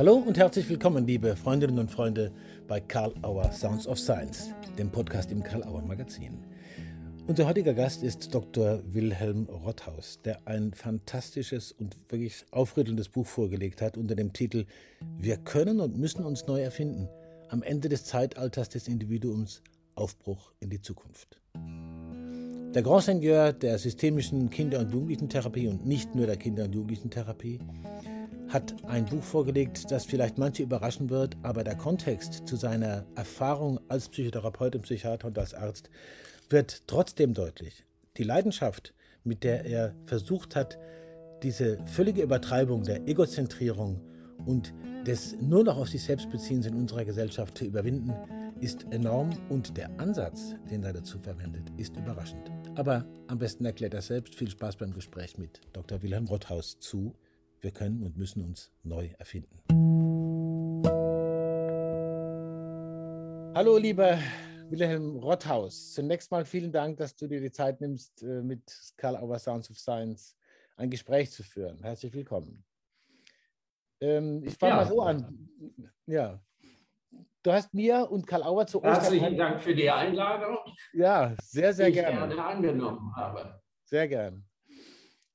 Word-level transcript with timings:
Hallo 0.00 0.14
und 0.14 0.38
herzlich 0.38 0.66
willkommen, 0.70 1.06
liebe 1.06 1.36
Freundinnen 1.36 1.78
und 1.78 1.90
Freunde, 1.90 2.32
bei 2.66 2.80
Karl 2.80 3.12
Auer 3.20 3.52
Sounds 3.52 3.86
of 3.86 3.98
Science, 3.98 4.48
dem 4.78 4.90
Podcast 4.90 5.30
im 5.30 5.42
Karl 5.42 5.62
Auer 5.62 5.82
Magazin. 5.82 6.42
Unser 7.26 7.46
heutiger 7.46 7.74
Gast 7.74 8.02
ist 8.02 8.34
Dr. 8.34 8.80
Wilhelm 8.94 9.44
Rotthaus, 9.44 10.18
der 10.24 10.40
ein 10.46 10.72
fantastisches 10.72 11.72
und 11.72 11.94
wirklich 12.10 12.46
aufrüttelndes 12.50 13.10
Buch 13.10 13.26
vorgelegt 13.26 13.82
hat 13.82 13.98
unter 13.98 14.14
dem 14.14 14.32
Titel 14.32 14.64
Wir 15.18 15.36
können 15.36 15.80
und 15.80 15.98
müssen 15.98 16.24
uns 16.24 16.46
neu 16.46 16.62
erfinden. 16.62 17.06
Am 17.50 17.62
Ende 17.62 17.90
des 17.90 18.06
Zeitalters 18.06 18.70
des 18.70 18.88
Individuums 18.88 19.60
Aufbruch 19.96 20.54
in 20.60 20.70
die 20.70 20.80
Zukunft. 20.80 21.38
Der 22.74 22.82
Grand 22.82 23.02
Seigneur 23.02 23.52
der 23.52 23.78
systemischen 23.78 24.48
Kinder- 24.48 24.78
und 24.78 24.92
Jugendlichentherapie 24.92 25.68
und 25.68 25.84
nicht 25.84 26.14
nur 26.14 26.24
der 26.24 26.38
Kinder- 26.38 26.64
und 26.64 26.74
Jugendlichentherapie 26.74 27.58
hat 28.50 28.74
ein 28.88 29.06
Buch 29.06 29.22
vorgelegt, 29.22 29.90
das 29.90 30.04
vielleicht 30.04 30.36
manche 30.36 30.64
überraschen 30.64 31.08
wird, 31.08 31.36
aber 31.42 31.62
der 31.62 31.76
Kontext 31.76 32.48
zu 32.48 32.56
seiner 32.56 33.06
Erfahrung 33.14 33.78
als 33.88 34.08
Psychotherapeut 34.08 34.74
und 34.74 34.82
Psychiater 34.82 35.28
und 35.28 35.38
als 35.38 35.54
Arzt 35.54 35.88
wird 36.48 36.82
trotzdem 36.88 37.32
deutlich. 37.32 37.84
Die 38.16 38.24
Leidenschaft, 38.24 38.92
mit 39.22 39.44
der 39.44 39.64
er 39.64 39.94
versucht 40.04 40.56
hat, 40.56 40.78
diese 41.44 41.78
völlige 41.86 42.22
Übertreibung 42.22 42.82
der 42.82 43.06
Egozentrierung 43.08 44.00
und 44.44 44.74
des 45.06 45.40
nur 45.40 45.62
noch 45.62 45.78
auf 45.78 45.88
sich 45.88 46.02
selbst 46.02 46.28
Beziehens 46.30 46.66
in 46.66 46.74
unserer 46.74 47.04
Gesellschaft 47.04 47.56
zu 47.56 47.64
überwinden, 47.64 48.12
ist 48.60 48.84
enorm 48.90 49.30
und 49.48 49.76
der 49.76 49.98
Ansatz, 49.98 50.54
den 50.70 50.82
er 50.82 50.92
dazu 50.92 51.18
verwendet, 51.18 51.70
ist 51.78 51.96
überraschend. 51.96 52.50
Aber 52.74 53.06
am 53.28 53.38
besten 53.38 53.64
erklärt 53.64 53.94
er 53.94 54.02
selbst. 54.02 54.34
Viel 54.34 54.50
Spaß 54.50 54.76
beim 54.76 54.92
Gespräch 54.92 55.38
mit 55.38 55.60
Dr. 55.72 56.02
Wilhelm 56.02 56.26
Rotthaus 56.26 56.78
zu 56.80 57.14
wir 57.62 57.70
können 57.70 58.02
und 58.02 58.16
müssen 58.16 58.42
uns 58.44 58.72
neu 58.82 59.10
erfinden. 59.18 59.60
Hallo, 63.54 63.76
lieber 63.76 64.18
Wilhelm 64.70 65.16
Rotthaus. 65.16 65.92
Zunächst 65.92 66.30
mal 66.30 66.44
vielen 66.44 66.72
Dank, 66.72 66.96
dass 66.98 67.16
du 67.16 67.26
dir 67.26 67.40
die 67.40 67.50
Zeit 67.50 67.80
nimmst, 67.80 68.22
äh, 68.22 68.42
mit 68.42 68.62
Karl 68.96 69.16
Auer 69.16 69.38
Sounds 69.38 69.70
of 69.70 69.78
Science 69.78 70.36
ein 70.76 70.88
Gespräch 70.88 71.30
zu 71.30 71.42
führen. 71.42 71.82
Herzlich 71.82 72.12
willkommen. 72.14 72.64
Ähm, 74.00 74.42
ich 74.44 74.56
fange 74.56 74.72
ja. 74.72 74.76
mal 74.76 74.86
so 74.86 75.02
an. 75.02 75.48
Ja. 76.06 76.40
Du 77.42 77.52
hast 77.52 77.74
mir 77.74 78.10
und 78.10 78.26
Karl 78.26 78.42
Auer 78.44 78.66
zu 78.66 78.78
Ostern. 78.78 78.94
Herzlichen 78.94 79.36
Dank 79.36 79.60
für 79.60 79.74
die 79.74 79.90
Einladung. 79.90 80.58
Ja, 80.92 81.34
sehr, 81.42 81.72
sehr 81.72 81.90
gerne. 81.90 82.26
Die 82.26 82.30
ich 82.30 82.36
gerne 82.36 82.44
angenommen 82.44 83.14
habe. 83.16 83.60
Sehr 83.84 84.08
gern. 84.08 84.49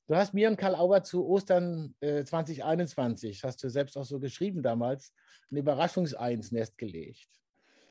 Du 0.08 0.14
hast 0.14 0.34
mir 0.34 0.48
und 0.48 0.56
Karl 0.56 0.76
Auer 0.76 1.02
zu 1.02 1.26
Ostern 1.26 1.94
äh, 1.98 2.22
2021, 2.22 3.42
hast 3.42 3.62
du 3.64 3.68
selbst 3.68 3.96
auch 3.96 4.04
so 4.04 4.20
geschrieben 4.20 4.62
damals, 4.62 5.12
ein 5.50 5.56
Überraschungseins 5.56 6.52
Nest 6.52 6.78
gelegt 6.78 7.28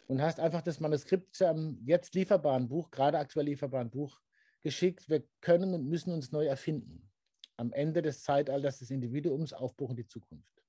und 0.07 0.21
hast 0.21 0.39
einfach 0.39 0.61
das 0.61 0.79
Manuskript 0.79 1.35
zu 1.35 1.45
einem 1.45 1.77
jetzt 1.85 2.15
lieferbaren 2.15 2.69
Buch, 2.69 2.89
gerade 2.89 3.19
aktuell 3.19 3.47
lieferbaren 3.47 3.89
Buch, 3.89 4.21
geschickt. 4.61 5.09
Wir 5.09 5.23
können 5.41 5.73
und 5.73 5.87
müssen 5.87 6.13
uns 6.13 6.31
neu 6.31 6.45
erfinden. 6.45 7.11
Am 7.57 7.73
Ende 7.73 8.01
des 8.01 8.23
Zeitalters 8.23 8.79
des 8.79 8.91
Individuums 8.91 9.51
Aufbruch 9.51 9.89
in 9.89 9.97
die 9.97 10.07
Zukunft. 10.07 10.63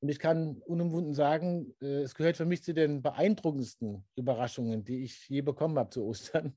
Und 0.00 0.10
ich 0.10 0.18
kann 0.18 0.60
unumwunden 0.66 1.14
sagen, 1.14 1.74
äh, 1.80 2.02
es 2.02 2.14
gehört 2.14 2.36
für 2.36 2.44
mich 2.44 2.62
zu 2.62 2.74
den 2.74 3.00
beeindruckendsten 3.00 4.04
Überraschungen, 4.16 4.84
die 4.84 5.04
ich 5.04 5.28
je 5.30 5.40
bekommen 5.40 5.78
habe 5.78 5.90
zu 5.90 6.04
Ostern. 6.04 6.54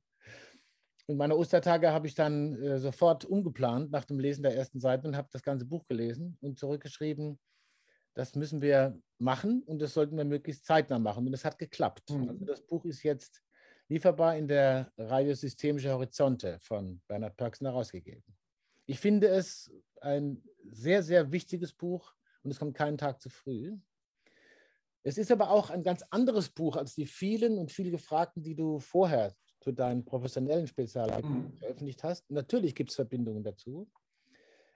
Und 1.07 1.17
meine 1.17 1.35
Ostertage 1.35 1.91
habe 1.91 2.07
ich 2.07 2.15
dann 2.15 2.55
äh, 2.61 2.79
sofort 2.79 3.25
umgeplant 3.25 3.91
nach 3.91 4.05
dem 4.05 4.19
Lesen 4.19 4.43
der 4.43 4.55
ersten 4.55 4.79
Seite 4.79 5.07
und 5.07 5.15
habe 5.15 5.29
das 5.31 5.43
ganze 5.43 5.65
Buch 5.65 5.85
gelesen 5.87 6.37
und 6.41 6.57
zurückgeschrieben, 6.57 7.39
das 8.15 8.33
müssen 8.35 8.61
wir 8.61 8.99
machen 9.19 9.61
und 9.63 9.81
das 9.81 9.93
sollten 9.93 10.17
wir 10.17 10.25
möglichst 10.25 10.65
zeitnah 10.65 10.99
machen. 10.99 11.27
Und 11.27 11.33
es 11.33 11.45
hat 11.45 11.59
geklappt. 11.59 12.09
Mhm. 12.09 12.29
Also 12.29 12.45
das 12.45 12.61
Buch 12.61 12.85
ist 12.85 13.03
jetzt 13.03 13.43
lieferbar 13.87 14.35
in 14.37 14.47
der 14.47 14.91
Reihe 14.97 15.35
Systemische 15.35 15.91
Horizonte 15.91 16.57
von 16.61 17.01
Bernhard 17.07 17.37
Pörksen 17.37 17.67
herausgegeben. 17.67 18.23
Ich 18.87 18.99
finde 18.99 19.27
es 19.27 19.71
ein 20.01 20.43
sehr, 20.63 21.03
sehr 21.03 21.31
wichtiges 21.31 21.73
Buch 21.73 22.13
und 22.43 22.51
es 22.51 22.59
kommt 22.59 22.75
keinen 22.75 22.97
Tag 22.97 23.21
zu 23.21 23.29
früh. 23.29 23.77
Es 25.03 25.17
ist 25.19 25.31
aber 25.31 25.51
auch 25.51 25.69
ein 25.69 25.83
ganz 25.83 26.03
anderes 26.09 26.49
Buch 26.49 26.77
als 26.77 26.95
die 26.95 27.05
vielen 27.05 27.59
und 27.59 27.71
viel 27.71 27.91
gefragten, 27.91 28.41
die 28.41 28.55
du 28.55 28.79
vorher 28.79 29.35
zu 29.65 29.71
deinen 29.71 30.05
professionellen 30.05 30.67
Spezialgebieten 30.67 31.45
mhm. 31.45 31.57
veröffentlicht 31.57 32.03
hast. 32.03 32.29
Natürlich 32.29 32.75
gibt 32.75 32.91
es 32.91 32.95
Verbindungen 32.95 33.43
dazu. 33.43 33.89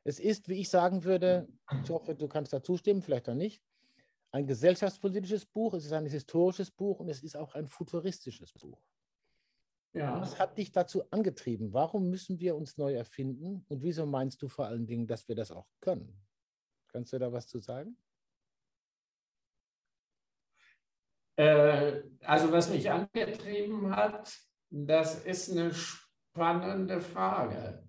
Es 0.03 0.19
ist, 0.19 0.49
wie 0.49 0.55
ich 0.55 0.69
sagen 0.69 1.03
würde, 1.03 1.47
ich 1.83 1.89
hoffe, 1.91 2.15
du 2.15 2.27
kannst 2.27 2.53
da 2.53 2.63
zustimmen, 2.63 3.03
vielleicht 3.03 3.29
auch 3.29 3.35
nicht, 3.35 3.61
ein 4.31 4.47
gesellschaftspolitisches 4.47 5.45
Buch, 5.45 5.75
es 5.75 5.85
ist 5.85 5.93
ein 5.93 6.07
historisches 6.07 6.71
Buch 6.71 6.99
und 6.99 7.09
es 7.09 7.21
ist 7.21 7.37
auch 7.37 7.53
ein 7.53 7.67
futuristisches 7.67 8.51
Buch. 8.53 8.81
Ja. 9.93 10.19
Was 10.19 10.39
hat 10.39 10.57
dich 10.57 10.71
dazu 10.71 11.03
angetrieben? 11.11 11.71
Warum 11.71 12.09
müssen 12.09 12.39
wir 12.39 12.55
uns 12.55 12.77
neu 12.77 12.95
erfinden? 12.95 13.63
Und 13.67 13.83
wieso 13.83 14.07
meinst 14.07 14.41
du 14.41 14.47
vor 14.47 14.65
allen 14.65 14.87
Dingen, 14.87 15.05
dass 15.05 15.27
wir 15.27 15.35
das 15.35 15.51
auch 15.51 15.67
können? 15.81 16.19
Kannst 16.87 17.13
du 17.13 17.19
da 17.19 17.31
was 17.31 17.47
zu 17.47 17.59
sagen? 17.59 17.95
Äh, 21.35 22.01
also 22.21 22.51
was 22.51 22.71
mich 22.71 22.89
angetrieben 22.89 23.95
hat, 23.95 24.48
das 24.69 25.23
ist 25.25 25.51
eine 25.51 25.73
spannende 25.73 27.01
Frage. 27.01 27.83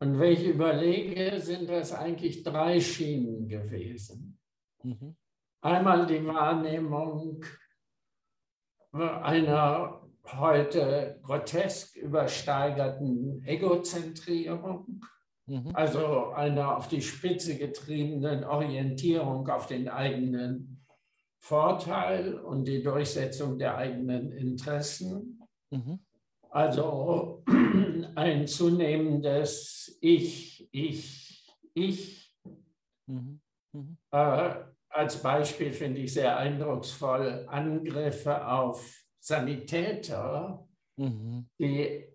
Und 0.00 0.18
wenn 0.18 0.32
ich 0.32 0.46
überlege, 0.46 1.40
sind 1.40 1.68
das 1.68 1.92
eigentlich 1.92 2.42
drei 2.42 2.80
Schienen 2.80 3.48
gewesen. 3.48 4.38
Mhm. 4.82 5.16
Einmal 5.60 6.06
die 6.06 6.24
Wahrnehmung 6.24 7.44
einer 8.92 10.02
heute 10.24 11.18
grotesk 11.22 11.96
übersteigerten 11.96 13.42
Egozentrierung, 13.44 15.00
mhm. 15.46 15.70
also 15.74 16.30
einer 16.30 16.76
auf 16.76 16.88
die 16.88 17.02
Spitze 17.02 17.56
getriebenen 17.56 18.44
Orientierung 18.44 19.48
auf 19.48 19.66
den 19.66 19.88
eigenen 19.88 20.84
Vorteil 21.40 22.34
und 22.34 22.66
die 22.66 22.82
Durchsetzung 22.82 23.58
der 23.58 23.76
eigenen 23.76 24.32
Interessen. 24.32 25.40
Mhm. 25.70 26.00
Also 26.50 27.42
ein 28.14 28.46
zunehmendes 28.46 29.98
Ich, 30.00 30.68
Ich, 30.72 31.56
Ich. 31.74 32.34
Mhm. 33.06 33.40
Mhm. 33.72 33.98
Äh, 34.10 34.54
als 34.88 35.22
Beispiel 35.22 35.72
finde 35.72 36.00
ich 36.00 36.14
sehr 36.14 36.36
eindrucksvoll 36.36 37.46
Angriffe 37.48 38.46
auf 38.46 39.04
Sanitäter, 39.20 40.66
mhm. 40.96 41.48
die 41.58 42.06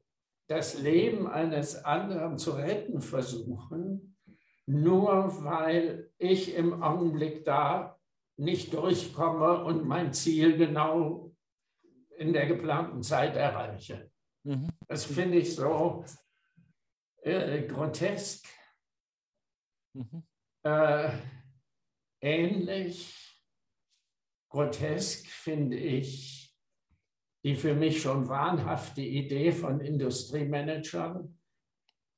das 0.47 0.79
Leben 0.79 1.27
eines 1.27 1.85
anderen 1.85 2.37
zu 2.37 2.51
retten 2.51 3.01
versuchen, 3.01 4.17
nur 4.65 5.43
weil 5.43 6.11
ich 6.17 6.55
im 6.55 6.81
Augenblick 6.81 7.45
da 7.45 7.97
nicht 8.37 8.73
durchkomme 8.73 9.63
und 9.63 9.85
mein 9.85 10.11
Ziel 10.13 10.57
genau 10.57 11.31
in 12.17 12.33
der 12.33 12.47
geplanten 12.47 13.03
Zeit 13.03 13.35
erreiche. 13.35 14.09
Mhm. 14.43 14.69
Das 14.87 15.05
finde 15.05 15.37
ich 15.39 15.55
so 15.55 16.05
äh, 17.21 17.65
grotesk. 17.67 18.45
Mhm. 19.93 20.23
Äh, 20.63 21.11
ähnlich 22.21 23.41
grotesk 24.49 25.27
finde 25.27 25.77
ich 25.77 26.43
die 27.45 27.55
für 27.55 27.73
mich 27.73 28.01
schon 28.01 28.29
wahnhafte 28.29 29.01
Idee 29.01 29.51
von 29.51 29.81
Industriemanagern. 29.81 31.37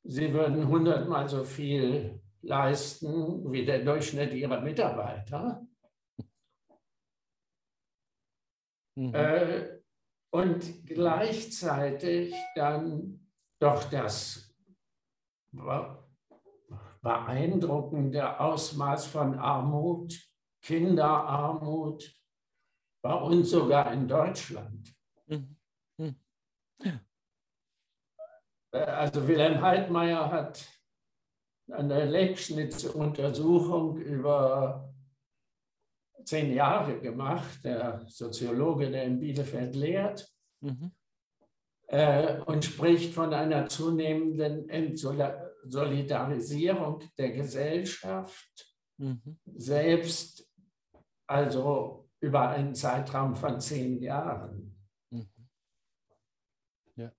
Sie 0.03 0.31
würden 0.31 0.67
hundertmal 0.67 1.27
so 1.27 1.43
viel 1.43 2.21
leisten 2.41 3.51
wie 3.51 3.65
der 3.65 3.83
Durchschnitt 3.83 4.33
ihrer 4.33 4.61
Mitarbeiter. 4.61 5.65
Mhm. 8.95 9.13
Äh, 9.15 9.79
und 10.35 10.85
gleichzeitig 10.85 12.35
dann 12.55 13.25
doch 13.57 13.85
das 13.85 14.53
beeindruckende 17.01 18.37
Ausmaß 18.37 19.05
von 19.05 19.39
Armut, 19.39 20.19
Kinderarmut, 20.61 22.13
bei 23.01 23.13
uns 23.13 23.51
sogar 23.51 23.93
in 23.93 24.09
Deutschland. 24.09 24.93
Mhm. 25.27 25.55
Mhm. 25.97 26.15
Also 28.71 29.25
Wilhelm 29.25 29.61
Heidmeier 29.61 30.29
hat 30.29 30.67
eine 31.71 32.03
Leckschnitt-Untersuchung 32.03 33.99
über 33.99 34.93
zehn 36.25 36.53
Jahre 36.53 36.99
gemacht, 36.99 37.63
der 37.63 38.03
Soziologe, 38.07 38.89
der 38.89 39.03
in 39.05 39.19
Bielefeld 39.19 39.75
lehrt, 39.75 40.27
mhm. 40.61 40.91
äh, 41.87 42.39
und 42.41 42.65
spricht 42.65 43.13
von 43.13 43.31
einer 43.33 43.67
zunehmenden 43.67 44.67
Entsolidarisierung 44.69 47.03
der 47.17 47.31
Gesellschaft, 47.31 48.73
mhm. 48.97 49.37
selbst 49.55 50.49
also 51.27 52.07
über 52.19 52.49
einen 52.49 52.75
Zeitraum 52.75 53.35
von 53.35 53.59
zehn 53.59 53.99
Jahren. 54.01 54.75
Mhm. 55.11 55.27
Ja. 56.95 57.11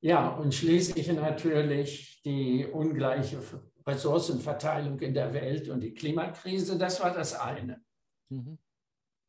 ja, 0.00 0.28
und 0.28 0.54
schließlich 0.54 1.12
natürlich 1.12 2.22
die 2.24 2.66
ungleiche 2.66 3.40
Ressourcenverteilung 3.86 4.98
in 5.00 5.14
der 5.14 5.32
Welt 5.32 5.68
und 5.68 5.80
die 5.80 5.94
Klimakrise. 5.94 6.76
Das 6.76 7.00
war 7.02 7.12
das 7.12 7.38
eine. 7.38 7.80
Mhm. 8.28 8.58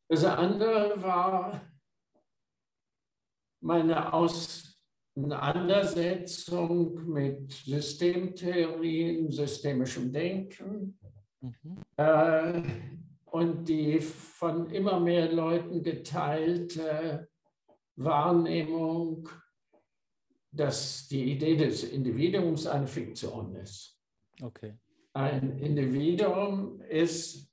Das 0.08 0.24
andere 0.24 1.00
war 1.02 1.60
meine 3.60 4.12
Auseinandersetzung 4.12 7.06
mit 7.06 7.52
Systemtheorien, 7.52 9.30
systemischem 9.30 10.12
Denken 10.12 10.98
mhm. 11.40 11.78
äh, 11.96 12.62
und 13.26 13.68
die 13.68 14.00
von 14.00 14.68
immer 14.70 14.98
mehr 14.98 15.30
Leuten 15.32 15.80
geteilte 15.82 17.28
Wahrnehmung, 17.96 19.28
dass 20.50 21.06
die 21.08 21.32
Idee 21.32 21.56
des 21.56 21.84
Individuums 21.84 22.66
eine 22.66 22.86
Fiktion 22.86 23.54
ist. 23.56 23.98
Okay. 24.42 24.74
Ein 25.12 25.58
Individuum 25.58 26.80
ist 26.82 27.49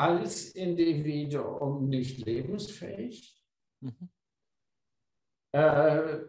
als 0.00 0.52
Individuum 0.52 1.90
nicht 1.90 2.24
lebensfähig. 2.24 3.38
Mhm. 3.80 4.08
Äh, 5.52 6.20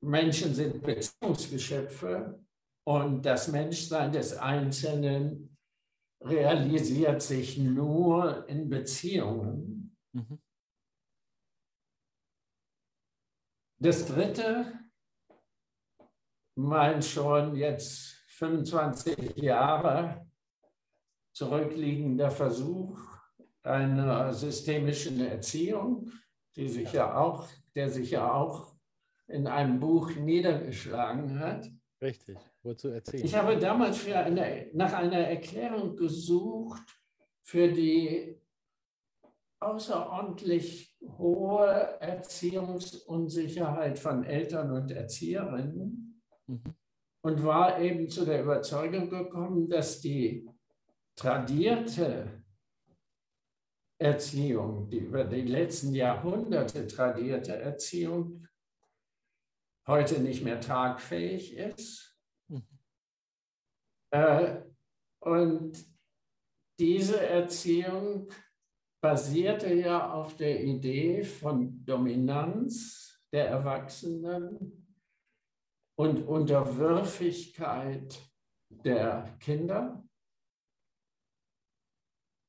Menschen 0.00 0.54
sind 0.54 0.80
Beziehungsgeschöpfe 0.82 2.38
und 2.86 3.22
das 3.22 3.48
Menschsein 3.48 4.12
des 4.12 4.36
Einzelnen 4.36 5.56
realisiert 6.20 7.20
sich 7.20 7.58
nur 7.58 8.48
in 8.48 8.68
Beziehungen. 8.68 9.96
Mhm. 10.12 10.40
Das 13.80 14.06
Dritte, 14.06 14.78
mein 16.56 17.02
schon 17.02 17.56
jetzt 17.56 18.22
25 18.28 19.36
Jahre 19.36 20.27
zurückliegender 21.38 22.30
Versuch 22.32 22.98
einer 23.62 24.34
systemischen 24.34 25.20
Erziehung, 25.20 26.10
die 26.56 26.68
sich 26.68 26.92
ja 26.92 27.16
auch, 27.16 27.46
der 27.76 27.88
sich 27.88 28.10
ja 28.10 28.32
auch 28.32 28.74
in 29.28 29.46
einem 29.46 29.78
Buch 29.78 30.10
niedergeschlagen 30.16 31.38
hat. 31.38 31.70
Richtig, 32.02 32.36
wozu 32.64 32.88
erzählen? 32.88 33.24
Ich 33.24 33.36
habe 33.36 33.56
damals 33.56 34.04
eine, 34.06 34.68
nach 34.72 34.92
einer 34.94 35.20
Erklärung 35.20 35.94
gesucht 35.94 36.82
für 37.42 37.68
die 37.68 38.36
außerordentlich 39.60 40.96
hohe 41.18 41.68
Erziehungsunsicherheit 42.00 43.96
von 43.96 44.24
Eltern 44.24 44.72
und 44.72 44.90
Erzieherinnen 44.90 46.20
mhm. 46.46 46.64
und 47.22 47.44
war 47.44 47.78
eben 47.80 48.08
zu 48.08 48.24
der 48.24 48.42
Überzeugung 48.42 49.08
gekommen, 49.08 49.68
dass 49.68 50.00
die 50.00 50.48
tradierte 51.18 52.44
Erziehung, 54.00 54.88
die 54.88 54.98
über 54.98 55.24
die 55.24 55.42
letzten 55.42 55.92
Jahrhunderte 55.92 56.86
tradierte 56.86 57.56
Erziehung, 57.56 58.46
heute 59.88 60.20
nicht 60.20 60.44
mehr 60.44 60.60
tragfähig 60.60 61.56
ist. 61.56 62.16
Mhm. 62.48 62.62
Äh, 64.12 64.62
und 65.20 65.84
diese 66.78 67.20
Erziehung 67.20 68.28
basierte 69.02 69.74
ja 69.74 70.12
auf 70.12 70.36
der 70.36 70.62
Idee 70.62 71.24
von 71.24 71.84
Dominanz 71.84 73.20
der 73.32 73.48
Erwachsenen 73.48 74.96
und 75.98 76.22
Unterwürfigkeit 76.22 78.20
der 78.70 79.36
Kinder 79.40 80.07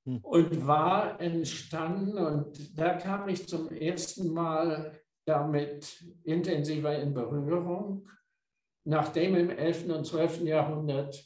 hm. 0.10 0.20
und 0.24 0.66
war 0.66 1.22
entstanden 1.22 2.18
und 2.18 2.80
da 2.80 2.96
kam 2.96 3.30
ich 3.30 3.48
zum 3.48 3.70
ersten 3.70 4.34
Mal 4.34 5.00
damit 5.28 6.04
intensiver 6.24 6.98
in 6.98 7.14
Berührung, 7.14 8.10
nachdem 8.88 9.36
im 9.36 9.50
11. 9.52 9.90
und 9.90 10.06
12. 10.06 10.42
Jahrhundert 10.42 11.24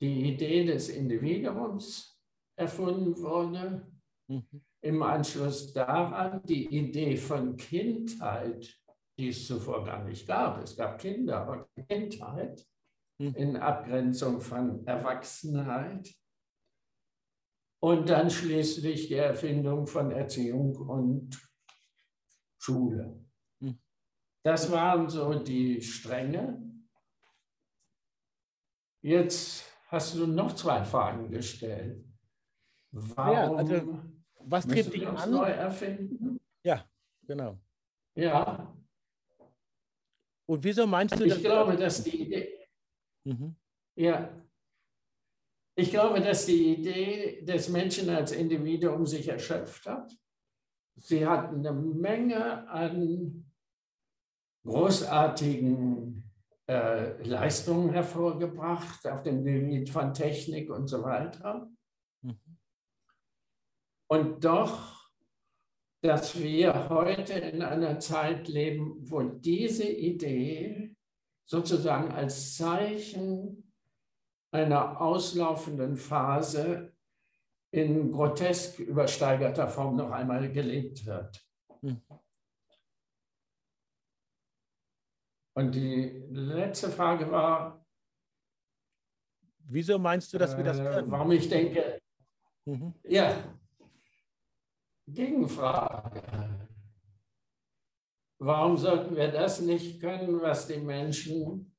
die 0.00 0.32
Idee 0.32 0.64
des 0.64 0.88
Individuums 0.88 2.20
erfunden 2.58 3.16
wurde. 3.22 3.86
Mhm. 4.28 4.44
Im 4.82 5.02
Anschluss 5.02 5.72
daran 5.72 6.42
die 6.44 6.66
Idee 6.76 7.16
von 7.16 7.56
Kindheit, 7.56 8.76
die 9.16 9.28
es 9.28 9.46
zuvor 9.46 9.84
gar 9.84 10.02
nicht 10.02 10.26
gab. 10.26 10.62
Es 10.62 10.76
gab 10.76 10.98
Kinder, 10.98 11.38
aber 11.38 11.68
Kindheit 11.88 12.66
mhm. 13.18 13.34
in 13.34 13.56
Abgrenzung 13.56 14.40
von 14.40 14.84
Erwachsenheit. 14.86 16.12
Und 17.84 18.08
dann 18.08 18.30
schließlich 18.30 19.08
die 19.08 19.16
Erfindung 19.16 19.86
von 19.86 20.10
Erziehung 20.10 20.74
und 20.74 21.38
Schule. 22.56 23.22
Hm. 23.60 23.78
Das 24.42 24.72
waren 24.72 25.10
so 25.10 25.34
die 25.34 25.82
Stränge. 25.82 26.62
Jetzt 29.02 29.70
hast 29.88 30.14
du 30.14 30.26
noch 30.26 30.54
zwei 30.54 30.82
Fragen 30.82 31.30
gestellt. 31.30 32.02
Warum 32.90 33.34
ja, 33.34 33.52
also, 33.52 34.00
was 34.40 34.66
tritt 34.66 34.94
dich 34.94 35.06
an? 35.06 35.30
neu 35.30 35.50
erfinden? 35.50 36.40
Ja, 36.62 36.88
genau. 37.26 37.58
Ja. 38.14 38.74
Und 40.46 40.64
wieso 40.64 40.86
meinst 40.86 41.20
du 41.20 41.24
Ich 41.24 41.38
glaube, 41.42 41.76
dass 41.76 42.02
die 42.02 42.22
Idee. 42.22 42.66
Mhm. 43.24 43.54
Ja, 43.94 44.30
ich 45.76 45.90
glaube, 45.90 46.20
dass 46.20 46.46
die 46.46 46.74
Idee 46.74 47.42
des 47.42 47.68
Menschen 47.68 48.08
als 48.10 48.32
Individuum 48.32 49.06
sich 49.06 49.28
erschöpft 49.28 49.86
hat. 49.86 50.16
Sie 50.96 51.26
hat 51.26 51.48
eine 51.48 51.72
Menge 51.72 52.68
an 52.68 53.50
großartigen 54.64 56.30
äh, 56.68 57.22
Leistungen 57.22 57.90
hervorgebracht 57.90 59.06
auf 59.06 59.22
dem 59.22 59.44
Gebiet 59.44 59.90
von 59.90 60.14
Technik 60.14 60.70
und 60.70 60.86
so 60.86 61.02
weiter. 61.02 61.68
Mhm. 62.22 62.38
Und 64.08 64.44
doch, 64.44 65.10
dass 66.02 66.40
wir 66.40 66.88
heute 66.88 67.34
in 67.34 67.62
einer 67.62 67.98
Zeit 67.98 68.46
leben, 68.48 68.96
wo 69.10 69.22
diese 69.22 69.88
Idee 69.88 70.94
sozusagen 71.46 72.12
als 72.12 72.56
Zeichen 72.56 73.63
einer 74.54 75.00
auslaufenden 75.00 75.96
Phase 75.96 76.94
in 77.72 78.12
grotesk 78.12 78.78
übersteigerter 78.78 79.66
Form 79.66 79.96
noch 79.96 80.12
einmal 80.12 80.50
gelebt 80.52 81.04
wird. 81.04 81.44
Hm. 81.80 82.00
Und 85.56 85.74
die 85.74 86.24
letzte 86.30 86.90
Frage 86.90 87.30
war, 87.30 87.84
wieso 89.58 89.98
meinst 89.98 90.32
du, 90.32 90.38
dass 90.38 90.56
wir 90.56 90.64
das 90.64 90.78
äh, 90.78 90.84
können? 90.84 91.10
Warum 91.10 91.32
ich 91.32 91.48
denke, 91.48 92.00
mhm. 92.64 92.94
ja, 93.04 93.36
Gegenfrage. 95.06 96.22
Warum 98.38 98.76
sollten 98.76 99.16
wir 99.16 99.30
das 99.30 99.60
nicht 99.60 100.00
können, 100.00 100.40
was 100.40 100.66
die 100.66 100.78
Menschen 100.78 101.73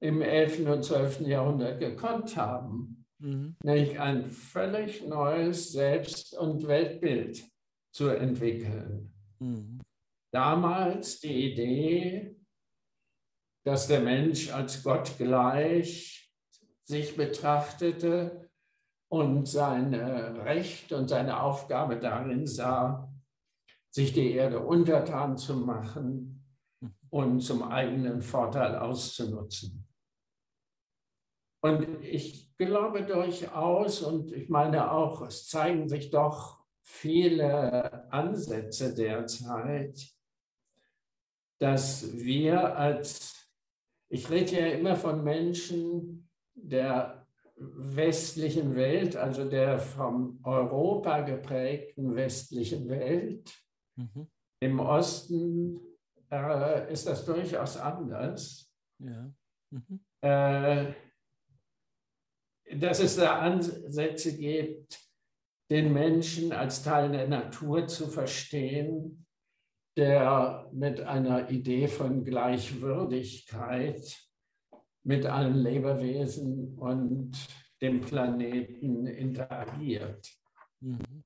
im 0.00 0.22
11. 0.22 0.66
und 0.66 0.84
12. 0.84 1.20
Jahrhundert 1.20 1.78
gekonnt 1.78 2.36
haben, 2.36 3.04
mhm. 3.18 3.56
nämlich 3.62 3.98
ein 4.00 4.30
völlig 4.30 5.06
neues 5.06 5.72
Selbst- 5.72 6.36
und 6.36 6.66
Weltbild 6.66 7.44
zu 7.92 8.08
entwickeln. 8.08 9.12
Mhm. 9.38 9.80
Damals 10.32 11.20
die 11.20 11.52
Idee, 11.52 12.36
dass 13.64 13.88
der 13.88 14.00
Mensch 14.00 14.50
als 14.52 14.82
Gott 14.82 15.18
gleich 15.18 16.32
sich 16.84 17.16
betrachtete 17.16 18.48
und 19.10 19.46
sein 19.46 19.94
Recht 19.94 20.92
und 20.92 21.08
seine 21.08 21.42
Aufgabe 21.42 21.98
darin 21.98 22.46
sah, 22.46 23.12
sich 23.90 24.12
die 24.12 24.32
Erde 24.32 24.60
untertan 24.60 25.36
zu 25.36 25.56
machen 25.56 26.44
mhm. 26.80 26.94
und 27.10 27.40
zum 27.40 27.64
eigenen 27.64 28.22
Vorteil 28.22 28.76
auszunutzen. 28.76 29.89
Und 31.62 32.02
ich 32.02 32.56
glaube 32.56 33.04
durchaus, 33.04 34.02
und 34.02 34.32
ich 34.32 34.48
meine 34.48 34.90
auch, 34.92 35.22
es 35.22 35.46
zeigen 35.48 35.88
sich 35.88 36.10
doch 36.10 36.60
viele 36.80 38.10
Ansätze 38.12 38.94
derzeit, 38.94 40.10
dass 41.58 42.16
wir 42.16 42.76
als, 42.76 43.50
ich 44.08 44.30
rede 44.30 44.58
ja 44.58 44.66
immer 44.68 44.96
von 44.96 45.22
Menschen 45.22 46.28
der 46.54 47.26
westlichen 47.56 48.74
Welt, 48.74 49.16
also 49.16 49.48
der 49.48 49.78
vom 49.78 50.40
Europa 50.42 51.20
geprägten 51.20 52.16
westlichen 52.16 52.88
Welt. 52.88 53.52
Mhm. 53.96 54.30
Im 54.60 54.80
Osten 54.80 55.78
äh, 56.30 56.90
ist 56.90 57.06
das 57.06 57.26
durchaus 57.26 57.76
anders. 57.76 58.72
Ja. 58.98 59.30
Mhm. 59.70 60.00
Äh, 60.22 60.94
dass 62.74 63.00
es 63.00 63.16
da 63.16 63.40
Ansätze 63.40 64.36
gibt, 64.36 65.00
den 65.70 65.92
Menschen 65.92 66.52
als 66.52 66.82
Teil 66.82 67.10
der 67.10 67.28
Natur 67.28 67.86
zu 67.86 68.08
verstehen, 68.08 69.26
der 69.96 70.68
mit 70.72 71.00
einer 71.00 71.50
Idee 71.50 71.88
von 71.88 72.24
Gleichwürdigkeit 72.24 74.18
mit 75.02 75.26
allen 75.26 75.56
Lebewesen 75.56 76.78
und 76.78 77.32
dem 77.80 78.00
Planeten 78.00 79.06
interagiert. 79.06 80.30
Mhm. 80.80 81.24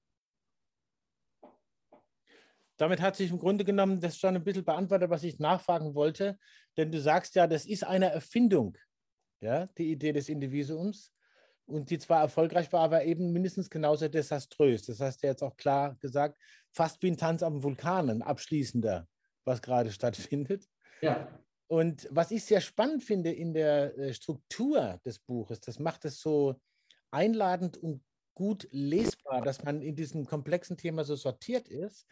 Damit 2.76 3.00
hat 3.00 3.16
sich 3.16 3.30
im 3.30 3.38
Grunde 3.38 3.64
genommen 3.64 4.00
das 4.00 4.18
schon 4.18 4.34
ein 4.34 4.42
bisschen 4.42 4.64
beantwortet, 4.64 5.08
was 5.10 5.22
ich 5.22 5.38
nachfragen 5.38 5.94
wollte. 5.94 6.38
Denn 6.76 6.90
du 6.90 7.00
sagst 7.00 7.34
ja, 7.36 7.46
das 7.46 7.66
ist 7.66 7.84
eine 7.84 8.10
Erfindung, 8.10 8.76
ja, 9.40 9.66
die 9.78 9.92
Idee 9.92 10.12
des 10.12 10.28
Individuums. 10.28 11.13
Und 11.66 11.90
die 11.90 11.98
zwar 11.98 12.20
erfolgreich 12.20 12.72
war, 12.72 12.82
aber 12.82 13.04
eben 13.04 13.32
mindestens 13.32 13.70
genauso 13.70 14.08
desaströs. 14.08 14.84
Das 14.86 15.00
hast 15.00 15.22
du 15.22 15.26
jetzt 15.26 15.42
auch 15.42 15.56
klar 15.56 15.96
gesagt, 16.00 16.38
fast 16.72 17.02
wie 17.02 17.10
ein 17.10 17.16
Tanz 17.16 17.42
am 17.42 17.62
Vulkan, 17.62 18.10
ein 18.10 18.22
abschließender, 18.22 19.08
was 19.44 19.62
gerade 19.62 19.90
stattfindet. 19.92 20.68
Ja. 21.00 21.28
Und 21.66 22.06
was 22.10 22.30
ich 22.30 22.44
sehr 22.44 22.60
spannend 22.60 23.02
finde 23.02 23.32
in 23.32 23.54
der 23.54 23.96
äh, 23.96 24.12
Struktur 24.12 25.00
des 25.04 25.18
Buches, 25.18 25.60
das 25.60 25.78
macht 25.78 26.04
es 26.04 26.20
so 26.20 26.60
einladend 27.10 27.78
und 27.78 28.04
gut 28.34 28.68
lesbar, 28.70 29.40
dass 29.40 29.62
man 29.62 29.80
in 29.80 29.96
diesem 29.96 30.26
komplexen 30.26 30.76
Thema 30.76 31.04
so 31.04 31.16
sortiert 31.16 31.68
ist. 31.68 32.06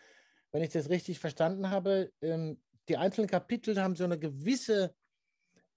Wenn 0.52 0.62
ich 0.62 0.70
das 0.70 0.88
richtig 0.88 1.18
verstanden 1.18 1.70
habe, 1.70 2.12
ähm, 2.22 2.62
die 2.88 2.96
einzelnen 2.96 3.28
Kapitel 3.28 3.80
haben 3.80 3.96
so 3.96 4.04
eine 4.04 4.18
gewisse 4.18 4.94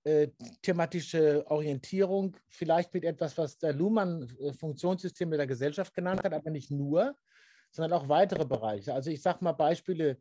äh, 0.05 0.29
thematische 0.61 1.43
Orientierung, 1.49 2.37
vielleicht 2.47 2.93
mit 2.93 3.03
etwas, 3.03 3.35
was 3.39 3.57
der 3.57 3.73
Luhmann 3.73 4.31
äh, 4.39 4.53
Funktionssysteme 4.53 5.35
der 5.35 5.47
Gesellschaft 5.47 5.95
genannt 5.95 6.23
hat, 6.23 6.31
aber 6.31 6.51
nicht 6.51 6.69
nur, 6.69 7.17
sondern 7.71 7.93
auch 7.99 8.07
weitere 8.07 8.45
Bereiche. 8.45 8.93
Also 8.93 9.09
ich 9.09 9.23
sage 9.23 9.43
mal 9.43 9.53
Beispiele, 9.53 10.19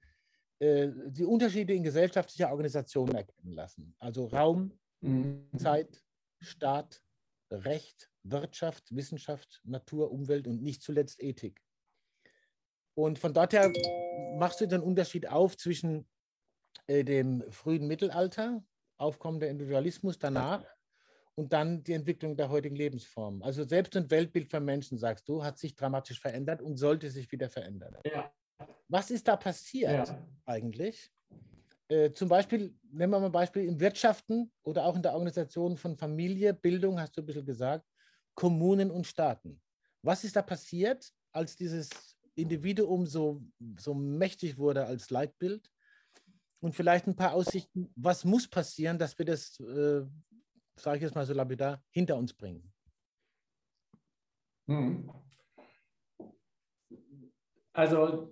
äh, 0.58 0.88
die 1.08 1.26
Unterschiede 1.26 1.74
in 1.74 1.82
gesellschaftlicher 1.82 2.50
Organisation 2.50 3.14
erkennen 3.14 3.52
lassen. 3.52 3.94
Also 3.98 4.24
Raum, 4.24 4.72
mhm. 5.02 5.50
Zeit, 5.58 6.02
Staat, 6.40 7.02
Recht, 7.50 8.10
Wirtschaft, 8.22 8.84
Wissenschaft, 8.96 9.60
Natur, 9.64 10.10
Umwelt 10.10 10.46
und 10.46 10.62
nicht 10.62 10.82
zuletzt 10.82 11.22
Ethik. 11.22 11.60
Und 12.94 13.18
von 13.18 13.34
dort 13.34 13.52
her 13.52 13.70
machst 14.38 14.62
du 14.62 14.66
den 14.66 14.80
Unterschied 14.80 15.28
auf 15.28 15.58
zwischen 15.58 16.08
dem 16.88 17.44
frühen 17.50 17.86
Mittelalter, 17.86 18.62
Aufkommen 18.96 19.40
der 19.40 19.50
Individualismus 19.50 20.18
danach 20.18 20.64
und 21.34 21.52
dann 21.52 21.82
die 21.82 21.92
Entwicklung 21.92 22.36
der 22.36 22.48
heutigen 22.48 22.76
Lebensform. 22.76 23.42
Also 23.42 23.64
selbst 23.64 23.96
ein 23.96 24.10
Weltbild 24.10 24.50
von 24.50 24.64
Menschen, 24.64 24.98
sagst 24.98 25.28
du, 25.28 25.42
hat 25.42 25.58
sich 25.58 25.74
dramatisch 25.74 26.20
verändert 26.20 26.62
und 26.62 26.76
sollte 26.76 27.10
sich 27.10 27.30
wieder 27.32 27.50
verändern. 27.50 27.96
Ja. 28.06 28.32
Was 28.88 29.10
ist 29.10 29.26
da 29.26 29.36
passiert 29.36 30.08
ja. 30.08 30.28
eigentlich? 30.46 31.10
Äh, 31.88 32.12
zum 32.12 32.28
Beispiel, 32.28 32.74
nehmen 32.90 33.12
wir 33.12 33.20
mal 33.20 33.26
ein 33.26 33.32
Beispiel 33.32 33.64
in 33.64 33.78
Wirtschaften 33.78 34.50
oder 34.62 34.84
auch 34.84 34.96
in 34.96 35.02
der 35.02 35.12
Organisation 35.12 35.76
von 35.76 35.96
Familie, 35.96 36.54
Bildung, 36.54 37.00
hast 37.00 37.16
du 37.16 37.22
ein 37.22 37.26
bisschen 37.26 37.44
gesagt, 37.44 37.86
Kommunen 38.34 38.90
und 38.90 39.06
Staaten. 39.06 39.60
Was 40.02 40.24
ist 40.24 40.36
da 40.36 40.42
passiert, 40.42 41.12
als 41.32 41.56
dieses 41.56 41.90
Individuum 42.34 43.06
so, 43.06 43.42
so 43.78 43.94
mächtig 43.94 44.56
wurde 44.58 44.84
als 44.84 45.10
Leitbild? 45.10 45.70
Und 46.64 46.74
vielleicht 46.74 47.06
ein 47.06 47.14
paar 47.14 47.34
Aussichten, 47.34 47.92
was 47.94 48.24
muss 48.24 48.48
passieren, 48.48 48.98
dass 48.98 49.18
wir 49.18 49.26
das, 49.26 49.60
äh, 49.60 50.00
sage 50.76 50.96
ich 50.96 51.02
jetzt 51.02 51.14
mal 51.14 51.26
so 51.26 51.34
lapidar, 51.34 51.84
hinter 51.90 52.16
uns 52.16 52.32
bringen? 52.32 52.72
Hm. 54.66 55.10
Also 57.74 58.30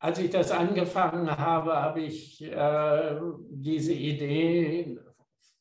als 0.00 0.18
ich 0.18 0.30
das 0.30 0.50
angefangen 0.50 1.30
habe, 1.30 1.76
habe 1.76 2.00
ich 2.00 2.42
äh, 2.42 3.20
diese 3.50 3.92
Idee, 3.92 4.98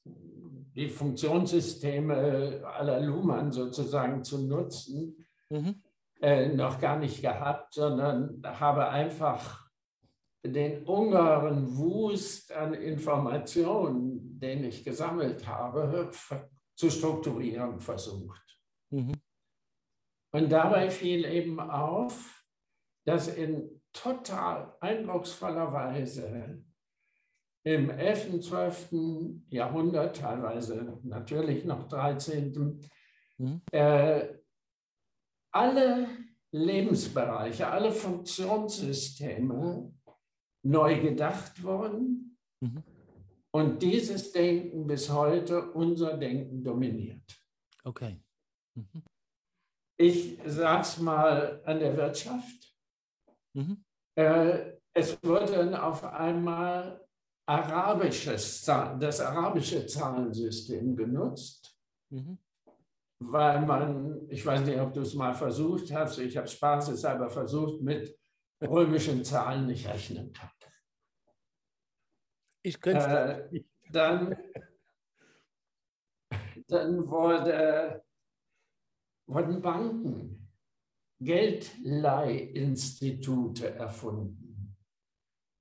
die 0.04 0.90
Funktionssysteme 0.90 2.66
aller 2.66 3.02
Luhmann 3.02 3.52
sozusagen 3.52 4.24
zu 4.24 4.48
nutzen, 4.48 5.28
mhm. 5.52 5.84
äh, 6.22 6.48
noch 6.48 6.80
gar 6.80 6.98
nicht 6.98 7.22
gehabt, 7.22 7.76
sondern 7.76 8.42
habe 8.44 8.90
einfach 8.90 9.63
den 10.46 10.84
ungeheuren 10.84 11.78
Wust 11.78 12.52
an 12.52 12.74
Informationen, 12.74 14.40
den 14.40 14.66
ich 14.66 14.84
gesammelt 14.84 15.48
habe, 15.48 16.12
zu 16.76 16.90
strukturieren 16.90 17.80
versucht. 17.80 18.42
Mhm. 18.90 19.14
Und 20.34 20.52
dabei 20.52 20.90
fiel 20.90 21.26
eben 21.26 21.60
auf, 21.60 22.44
dass 23.06 23.28
in 23.28 23.82
total 23.94 24.76
eindrucksvoller 24.82 25.72
Weise 25.72 26.64
im 27.66 27.90
11., 27.90 28.42
12. 28.42 28.90
Jahrhundert, 29.50 30.18
teilweise 30.18 31.00
natürlich 31.04 31.64
noch 31.64 31.88
13., 31.88 32.82
mhm. 33.38 33.62
äh, 33.72 34.28
alle 35.54 36.10
Lebensbereiche, 36.52 37.68
alle 37.68 37.92
Funktionssysteme 37.92 39.94
neu 40.64 41.00
gedacht 41.00 41.62
wurden 41.64 42.38
mhm. 42.62 42.84
und 43.52 43.82
dieses 43.82 44.32
Denken 44.32 44.88
bis 44.88 45.10
heute 45.10 45.72
unser 45.72 46.18
Denken 46.18 46.64
dominiert. 46.64 47.44
Okay. 47.84 48.20
Mhm. 48.76 49.04
Ich 49.98 50.40
sag's 50.46 51.00
mal 51.00 51.62
an 51.66 51.80
der 51.80 51.96
Wirtschaft. 51.96 52.76
Mhm. 53.54 53.84
Äh, 54.16 54.78
es 54.96 55.22
wurde 55.24 55.82
auf 55.82 56.04
einmal 56.04 57.04
arabisches, 57.46 58.64
das 58.64 59.20
arabische 59.20 59.86
Zahlensystem 59.86 60.96
genutzt, 60.96 61.78
mhm. 62.10 62.38
weil 63.20 63.66
man, 63.66 64.30
ich 64.30 64.46
weiß 64.46 64.62
nicht, 64.62 64.80
ob 64.80 64.94
du 64.94 65.02
es 65.02 65.14
mal 65.14 65.34
versucht 65.34 65.92
hast, 65.94 66.20
ich 66.20 66.38
habe 66.38 66.48
spaßeshalber 66.48 67.30
versucht, 67.30 67.82
mit 67.82 68.18
römischen 68.62 69.24
Zahlen 69.26 69.68
nicht 69.68 69.88
rechnen 69.88 70.32
kann. 70.32 70.50
Ich 72.64 72.80
könnte 72.80 73.50
äh, 73.52 73.64
dann, 73.92 74.38
dann 76.68 77.08
wurde, 77.08 78.04
wurden 79.28 79.62
Banken 79.62 80.50
Geldleihinstitute 81.20 83.76
erfunden. 83.76 84.76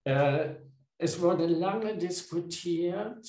Äh, 0.04 0.54
es 0.98 1.20
wurde 1.20 1.46
lange 1.46 1.98
diskutiert 1.98 3.26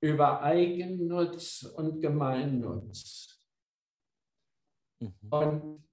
über 0.00 0.42
Eigennutz 0.42 1.62
und 1.62 2.00
Gemeinnutz. 2.00 3.40
Mhm. 5.00 5.14
Und 5.30 5.88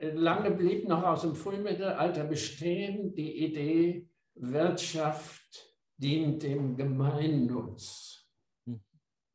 lange 0.00 0.50
blieb 0.52 0.88
noch 0.88 1.02
aus 1.02 1.22
dem 1.22 1.34
Frühmittelalter 1.34 2.24
bestehen 2.24 3.14
die 3.14 3.44
Idee, 3.44 4.08
Wirtschaft 4.36 5.74
dient 5.96 6.42
dem 6.42 6.76
Gemeinnutz. 6.76 8.26
Mhm. 8.66 8.80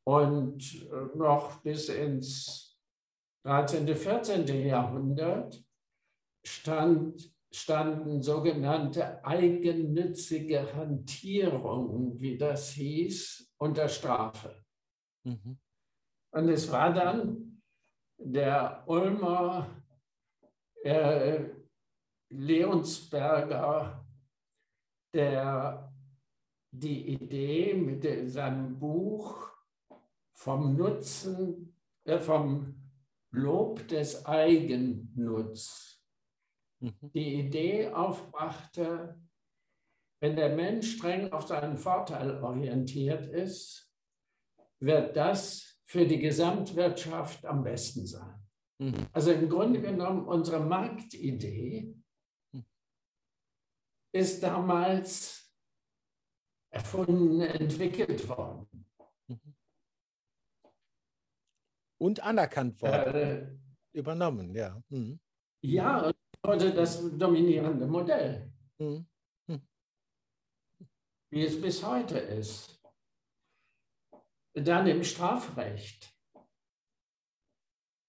Und 0.04 0.90
noch 1.14 1.60
bis 1.62 1.88
ins 1.88 2.78
13., 3.44 3.94
14. 3.94 4.46
Jahrhundert 4.66 5.62
stand, 6.44 7.32
standen 7.52 8.22
sogenannte 8.22 9.24
eigennützige 9.24 10.74
Hantierungen, 10.74 12.20
wie 12.20 12.38
das 12.38 12.70
hieß, 12.70 13.52
unter 13.58 13.88
Strafe. 13.88 14.64
Mhm. 15.24 15.58
Und 16.34 16.48
es 16.48 16.70
war 16.70 16.92
dann 16.92 17.62
der 18.16 18.84
Ulmer 18.86 19.68
äh, 20.82 21.48
Leonsberger, 22.30 24.01
der 25.12 25.92
die 26.70 27.08
Idee 27.08 27.74
mit 27.74 28.30
seinem 28.30 28.78
Buch 28.78 29.50
vom 30.32 30.76
Nutzen, 30.76 31.76
äh, 32.04 32.18
vom 32.18 32.74
Lob 33.30 33.86
des 33.88 34.26
Eigennutz 34.26 36.02
mhm. 36.80 36.92
die 37.14 37.40
Idee 37.40 37.90
aufbrachte, 37.92 39.20
wenn 40.20 40.36
der 40.36 40.54
Mensch 40.54 40.96
streng 40.96 41.32
auf 41.32 41.46
seinen 41.46 41.76
Vorteil 41.76 42.42
orientiert 42.42 43.26
ist, 43.26 43.92
wird 44.78 45.16
das 45.16 45.80
für 45.84 46.06
die 46.06 46.18
Gesamtwirtschaft 46.18 47.44
am 47.44 47.62
besten 47.62 48.06
sein. 48.06 48.40
Mhm. 48.78 49.06
Also 49.12 49.32
im 49.32 49.48
Grunde 49.48 49.80
genommen, 49.80 50.26
unsere 50.26 50.60
Marktidee. 50.60 51.94
Ist 54.12 54.42
damals 54.42 55.50
erfunden, 56.70 57.40
entwickelt 57.40 58.28
worden. 58.28 58.86
Und 61.98 62.20
anerkannt 62.20 62.80
worden, 62.82 63.14
Äh, 63.14 63.98
übernommen, 63.98 64.54
ja. 64.54 64.82
Mhm. 64.88 65.20
ja, 65.62 66.06
und 66.06 66.16
heute 66.46 66.72
das 66.74 67.00
dominierende 67.16 67.86
Modell, 67.86 68.52
Mhm. 68.78 69.06
wie 71.30 71.44
es 71.46 71.60
bis 71.60 71.82
heute 71.84 72.18
ist. 72.18 72.80
Dann 74.54 74.86
im 74.86 75.02
Strafrecht. 75.04 76.12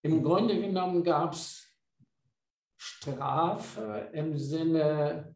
Im 0.03 0.22
Grunde 0.24 0.60
genommen 0.60 1.01
gab 1.03 1.31
es 1.33 1.69
Strafe 2.77 4.10
im 4.13 4.38
Sinne 4.38 5.33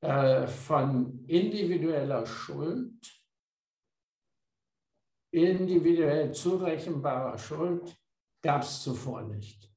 äh, 0.00 0.46
von 0.46 1.24
individueller 1.26 2.24
Schuld, 2.24 3.20
individuell 5.32 6.32
zurechenbarer 6.32 7.36
Schuld, 7.36 7.96
gab 8.42 8.62
es 8.62 8.82
zuvor 8.82 9.22
nicht. 9.22 9.68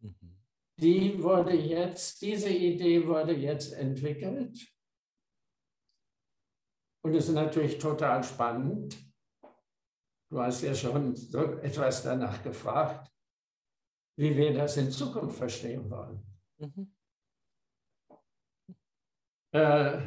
Mhm. 0.00 0.42
Die 0.80 1.22
wurde 1.22 1.54
jetzt, 1.54 2.20
diese 2.22 2.50
Idee 2.50 3.06
wurde 3.06 3.34
jetzt 3.34 3.72
entwickelt. 3.72 4.58
Und 7.04 7.14
es 7.14 7.28
ist 7.28 7.34
natürlich 7.34 7.78
total 7.78 8.22
spannend. 8.24 8.96
Du 10.30 10.40
hast 10.40 10.62
ja 10.62 10.74
schon 10.74 11.14
so 11.14 11.58
etwas 11.60 12.02
danach 12.02 12.42
gefragt, 12.42 13.12
wie 14.16 14.36
wir 14.36 14.54
das 14.54 14.76
in 14.76 14.90
Zukunft 14.90 15.36
verstehen 15.36 15.88
wollen. 15.90 16.22
Mhm. 16.58 16.92
Äh, 19.52 20.00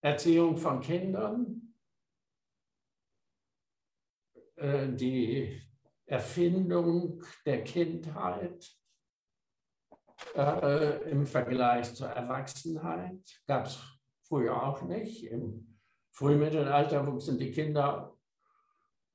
Erziehung 0.00 0.56
von 0.56 0.80
Kindern, 0.80 1.74
äh, 4.56 4.88
die 4.88 5.60
Erfindung 6.06 7.22
der 7.44 7.64
Kindheit 7.64 8.74
äh, 10.34 11.10
im 11.10 11.26
Vergleich 11.26 11.92
zur 11.94 12.08
Erwachsenheit 12.08 13.42
gab 13.46 13.66
es 13.66 13.78
früher 14.22 14.62
auch 14.62 14.80
nicht. 14.82 15.24
Im 15.24 15.78
Frühmittelalter 16.12 17.06
wuchsen 17.06 17.38
die 17.38 17.50
Kinder, 17.50 18.16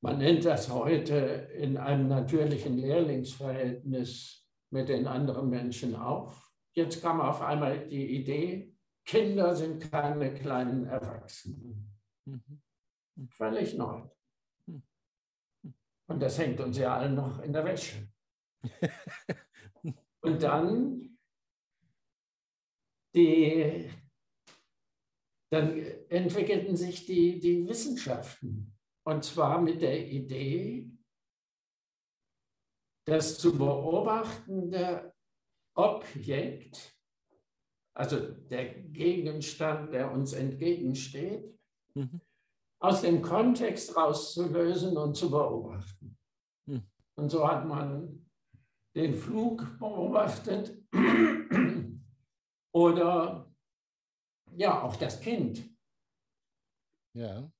man 0.01 0.19
nennt 0.19 0.45
das 0.45 0.69
heute, 0.69 1.15
in 1.57 1.77
einem 1.77 2.07
natürlichen 2.09 2.77
Lehrlingsverhältnis 2.77 4.47
mit 4.69 4.89
den 4.89 5.07
anderen 5.07 5.49
Menschen 5.49 5.95
auf. 5.95 6.51
Jetzt 6.73 7.01
kam 7.01 7.21
auf 7.21 7.41
einmal 7.41 7.87
die 7.87 8.17
Idee, 8.17 8.70
Kinder 9.11 9.53
sind 9.53 9.91
keine 9.91 10.33
kleinen 10.33 10.85
Erwachsenen. 10.85 11.99
Mhm. 12.23 12.61
Völlig 13.27 13.73
neu. 13.73 14.03
Hm. 14.65 14.83
Und 16.07 16.21
das 16.21 16.39
hängt 16.39 16.61
uns 16.61 16.77
ja 16.77 16.95
allen 16.95 17.15
noch 17.15 17.41
in 17.41 17.51
der 17.51 17.65
Wäsche. 17.65 18.07
Und 20.21 20.41
dann 20.41 21.17
die, 23.13 23.91
dann 25.51 25.77
entwickelten 26.07 26.77
sich 26.77 27.05
die, 27.05 27.37
die 27.37 27.67
Wissenschaften. 27.67 28.77
Und 29.03 29.25
zwar 29.25 29.59
mit 29.59 29.81
der 29.81 30.07
Idee, 30.07 30.89
das 33.05 33.37
zu 33.39 33.57
beobachtende 33.57 35.13
Objekt, 35.75 36.95
also 37.93 38.19
der 38.49 38.73
Gegenstand, 38.83 39.93
der 39.93 40.11
uns 40.11 40.33
entgegensteht, 40.33 41.47
Mhm. 41.93 42.21
aus 42.81 43.01
dem 43.01 43.21
Kontext 43.21 43.97
rauszulösen 43.97 44.95
und 44.97 45.13
zu 45.15 45.29
beobachten. 45.29 46.17
Hm. 46.69 46.83
Und 47.17 47.29
so 47.29 47.45
hat 47.45 47.65
man 47.67 48.25
den 48.95 49.13
Flug 49.13 49.77
beobachtet 49.77 50.81
oder 52.73 53.53
ja, 54.55 54.81
auch 54.83 54.95
das 54.95 55.19
Kind 55.19 55.69
Ja. 57.13 57.51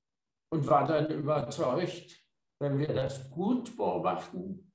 und 0.54 0.66
war 0.68 0.88
dann 0.88 1.12
überzeugt, 1.12 2.26
wenn 2.62 2.78
wir 2.80 2.94
das 2.94 3.30
gut 3.32 3.76
beobachten, 3.76 4.71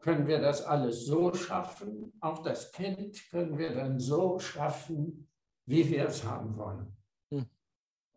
können 0.00 0.26
wir 0.26 0.40
das 0.40 0.62
alles 0.62 1.06
so 1.06 1.34
schaffen, 1.34 2.12
auch 2.20 2.42
das 2.42 2.72
Kind 2.72 3.28
können 3.30 3.58
wir 3.58 3.74
dann 3.74 3.98
so 3.98 4.38
schaffen, 4.38 5.28
wie 5.66 5.88
wir 5.88 6.06
es 6.06 6.24
haben 6.24 6.56
wollen. 6.56 6.96
Hm. 7.30 7.46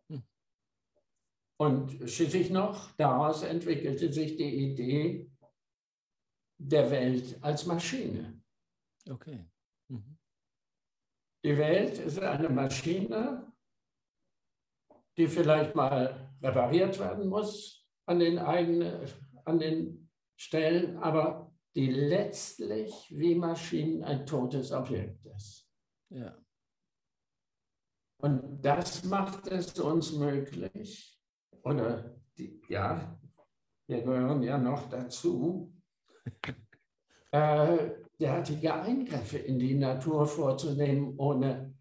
Hm. 0.10 0.24
Und 1.58 2.10
schließlich 2.10 2.52
noch, 2.52 2.92
daraus 2.92 3.44
entwickelte 3.44 4.12
sich 4.14 4.38
die 4.38 4.72
Idee 4.72 5.32
der 6.58 6.92
Welt 6.92 7.38
als 7.42 7.66
Maschine. 7.66 8.42
Okay. 9.10 9.46
Mhm. 9.88 10.18
Die 11.44 11.58
Welt 11.58 11.98
ist 12.00 12.20
eine 12.20 12.50
Maschine, 12.50 13.52
die 15.18 15.28
vielleicht 15.28 15.74
mal 15.74 16.34
repariert 16.42 17.00
werden 17.00 17.28
muss 17.30 17.88
an 18.06 18.20
den 18.20 18.38
eigenen, 18.38 19.08
an 19.46 19.60
den 19.60 20.10
Stellen, 20.38 20.98
aber 20.98 21.49
die 21.76 21.92
letztlich 21.92 23.08
wie 23.16 23.36
Maschinen 23.36 24.04
ein 24.04 24.26
totes 24.26 24.72
Objekt 24.72 25.26
ist. 25.26 25.68
Ja. 26.10 26.38
Und 28.22 28.62
das 28.62 29.04
macht 29.04 29.48
es 29.48 29.80
uns 29.80 30.12
möglich, 30.14 31.18
oder 31.64 32.16
die, 32.38 32.62
ja, 32.68 33.18
wir 33.88 34.02
gehören 34.02 34.44
ja 34.44 34.58
noch 34.58 34.90
dazu, 34.90 35.74
äh, 37.32 37.92
derartige 38.20 38.74
Eingriffe 38.74 39.38
in 39.38 39.60
die 39.60 39.76
Natur 39.76 40.28
vorzunehmen, 40.28 41.18
ohne, 41.18 41.74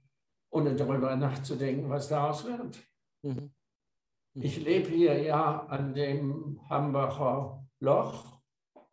ohne 0.51 0.77
darüber 0.77 1.17
nachzudenken, 1.17 1.89
was 1.89 2.09
daraus 2.09 2.45
wird. 2.45 2.79
Mhm. 3.23 3.53
Ich 4.35 4.61
lebe 4.61 4.91
hier 4.91 5.21
ja 5.21 5.67
an 5.67 5.95
dem 5.95 6.61
Hambacher 6.69 7.67
Loch, 7.81 8.39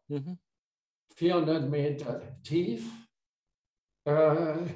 Mhm. 0.08 0.38
400 1.16 1.70
Meter 1.70 2.42
tief. 2.44 3.08
Äh, 4.06 4.68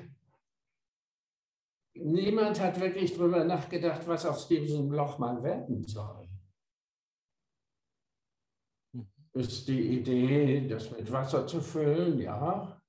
niemand 1.93 2.59
hat 2.59 2.79
wirklich 2.79 3.13
darüber 3.13 3.43
nachgedacht, 3.43 4.07
was 4.07 4.25
aus 4.25 4.47
diesem 4.47 4.91
Loch 4.91 5.19
mal 5.19 5.43
werden 5.43 5.85
soll. 5.85 6.29
Mhm. 8.93 9.07
Ist 9.33 9.67
die 9.67 9.99
Idee, 9.99 10.67
das 10.67 10.89
mit 10.91 11.11
Wasser 11.11 11.45
zu 11.45 11.61
füllen, 11.61 12.19
ja. 12.19 12.81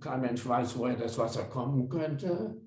Kein 0.00 0.20
Mensch 0.20 0.46
weiß, 0.46 0.76
woher 0.78 0.96
das 0.96 1.16
Wasser 1.18 1.44
kommen 1.44 1.88
könnte. 1.88 2.60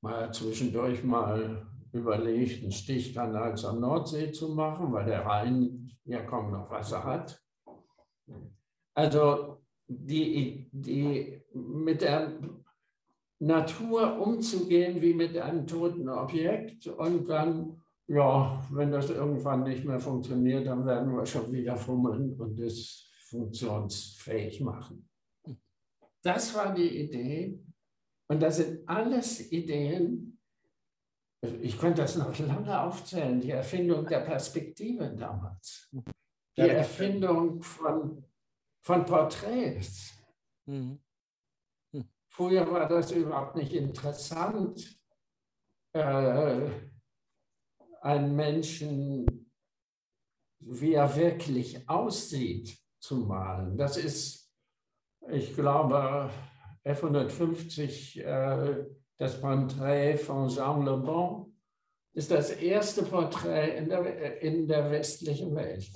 Mal 0.00 0.32
zwischendurch 0.32 1.04
mal 1.04 1.71
überlegt, 1.92 2.62
einen 2.62 2.72
Stichkanal 2.72 3.56
zur 3.56 3.74
Nordsee 3.74 4.32
zu 4.32 4.54
machen, 4.54 4.92
weil 4.92 5.06
der 5.06 5.24
Rhein 5.24 5.90
ja 6.04 6.22
kaum 6.22 6.50
noch 6.50 6.70
Wasser 6.70 7.04
hat. 7.04 7.40
Also 8.94 9.58
die, 9.86 10.68
die 10.72 11.42
mit 11.54 12.02
der 12.02 12.32
Natur 13.38 14.20
umzugehen 14.20 15.00
wie 15.02 15.14
mit 15.14 15.36
einem 15.36 15.66
toten 15.66 16.08
Objekt 16.08 16.86
und 16.86 17.28
dann, 17.28 17.82
ja, 18.06 18.64
wenn 18.70 18.90
das 18.90 19.10
irgendwann 19.10 19.64
nicht 19.64 19.84
mehr 19.84 19.98
funktioniert, 19.98 20.66
dann 20.66 20.86
werden 20.86 21.14
wir 21.14 21.26
schon 21.26 21.52
wieder 21.52 21.76
fummeln 21.76 22.34
und 22.38 22.58
es 22.60 23.10
funktionsfähig 23.28 24.60
machen. 24.60 25.08
Das 26.22 26.54
war 26.54 26.72
die 26.72 27.00
Idee. 27.04 27.58
Und 28.28 28.40
das 28.40 28.58
sind 28.58 28.88
alles 28.88 29.50
Ideen, 29.50 30.31
ich 31.42 31.78
könnte 31.78 32.02
das 32.02 32.16
noch 32.16 32.38
lange 32.38 32.80
aufzählen, 32.80 33.40
die 33.40 33.50
Erfindung 33.50 34.06
der 34.06 34.20
Perspektive 34.20 35.10
damals, 35.10 35.88
die 36.56 36.62
Erfindung 36.62 37.62
von, 37.62 38.24
von 38.80 39.04
Porträts. 39.04 40.12
Mhm. 40.66 41.00
Früher 42.28 42.70
war 42.70 42.88
das 42.88 43.10
überhaupt 43.10 43.56
nicht 43.56 43.74
interessant, 43.74 44.98
äh, 45.92 46.70
einen 48.00 48.34
Menschen, 48.34 49.26
wie 50.60 50.94
er 50.94 51.14
wirklich 51.14 51.88
aussieht, 51.88 52.78
zu 52.98 53.16
malen. 53.16 53.76
Das 53.76 53.96
ist, 53.96 54.50
ich 55.28 55.54
glaube, 55.54 56.30
F150, 56.84 58.22
äh, 58.22 58.86
das 59.18 59.40
Porträt 59.40 60.16
von 60.16 60.48
Jean 60.48 60.84
Le 60.84 60.96
Bon 60.96 61.52
ist 62.14 62.30
das 62.30 62.50
erste 62.50 63.02
Porträt 63.04 63.76
in 63.76 63.88
der, 63.88 64.40
in 64.42 64.66
der 64.66 64.90
westlichen 64.90 65.54
Welt. 65.54 65.90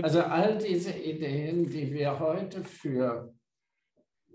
Also 0.00 0.22
all 0.22 0.56
diese 0.56 0.92
Ideen, 0.92 1.68
die 1.68 1.92
wir 1.92 2.18
heute 2.18 2.64
für 2.64 3.34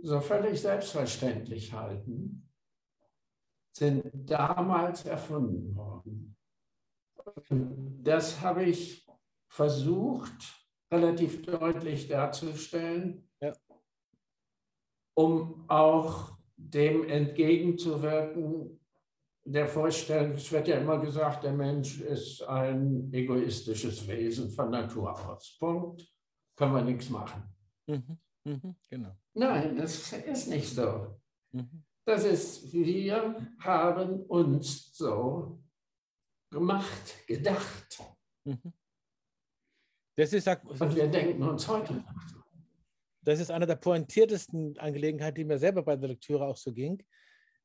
so 0.02 0.22
völlig 0.22 0.62
selbstverständlich 0.62 1.74
halten, 1.74 2.48
sind 3.76 4.04
damals 4.14 5.06
erfunden 5.06 5.76
worden. 5.76 6.36
Das 8.04 8.42
habe 8.42 8.66
ich 8.66 9.08
versucht, 9.48 10.68
relativ 10.92 11.44
deutlich 11.44 12.08
darzustellen. 12.08 13.27
Um 15.18 15.66
auch 15.68 16.38
dem 16.56 17.10
entgegenzuwirken, 17.10 18.80
der 19.44 19.68
Vorstellung, 19.68 20.34
es 20.34 20.52
wird 20.52 20.68
ja 20.68 20.78
immer 20.78 21.00
gesagt, 21.00 21.44
der 21.44 21.54
Mensch 21.54 22.02
ist 22.02 22.44
ein 22.44 23.12
egoistisches 23.12 24.08
Wesen 24.08 24.52
von 24.52 24.70
Natur 24.70 25.12
aus. 25.28 25.58
Punkt. 25.58 26.06
Kann 26.56 26.72
man 26.72 26.86
nichts 26.86 27.10
machen. 27.10 27.44
Mhm. 27.88 28.20
Mhm. 28.44 28.76
Genau. 28.90 29.16
Nein, 29.34 29.78
das 29.78 30.12
ist 30.14 30.48
nicht 30.50 30.68
so. 30.68 31.20
Mhm. 31.52 31.84
Das 32.06 32.24
ist, 32.24 32.72
wir 32.72 33.50
haben 33.60 34.22
uns 34.24 34.96
so 34.96 35.64
gemacht, 36.52 37.26
gedacht. 37.26 38.04
Mhm. 38.44 38.74
Das 40.16 40.34
ist, 40.34 40.48
Und 40.48 40.96
wir 40.96 41.08
denken 41.08 41.44
uns 41.44 41.68
heute 41.68 42.04
Das 43.28 43.42
ist 43.42 43.52
eine 43.52 43.68
der 43.68 43.76
pointiertesten 43.76 44.78
Angelegenheiten, 44.78 45.36
die 45.36 45.44
mir 45.44 45.60
selber 45.60 45.84
bei 45.84 45.98
der 45.98 46.08
Lektüre 46.08 46.46
auch 46.46 46.56
so 46.56 46.72
ging. 46.72 47.04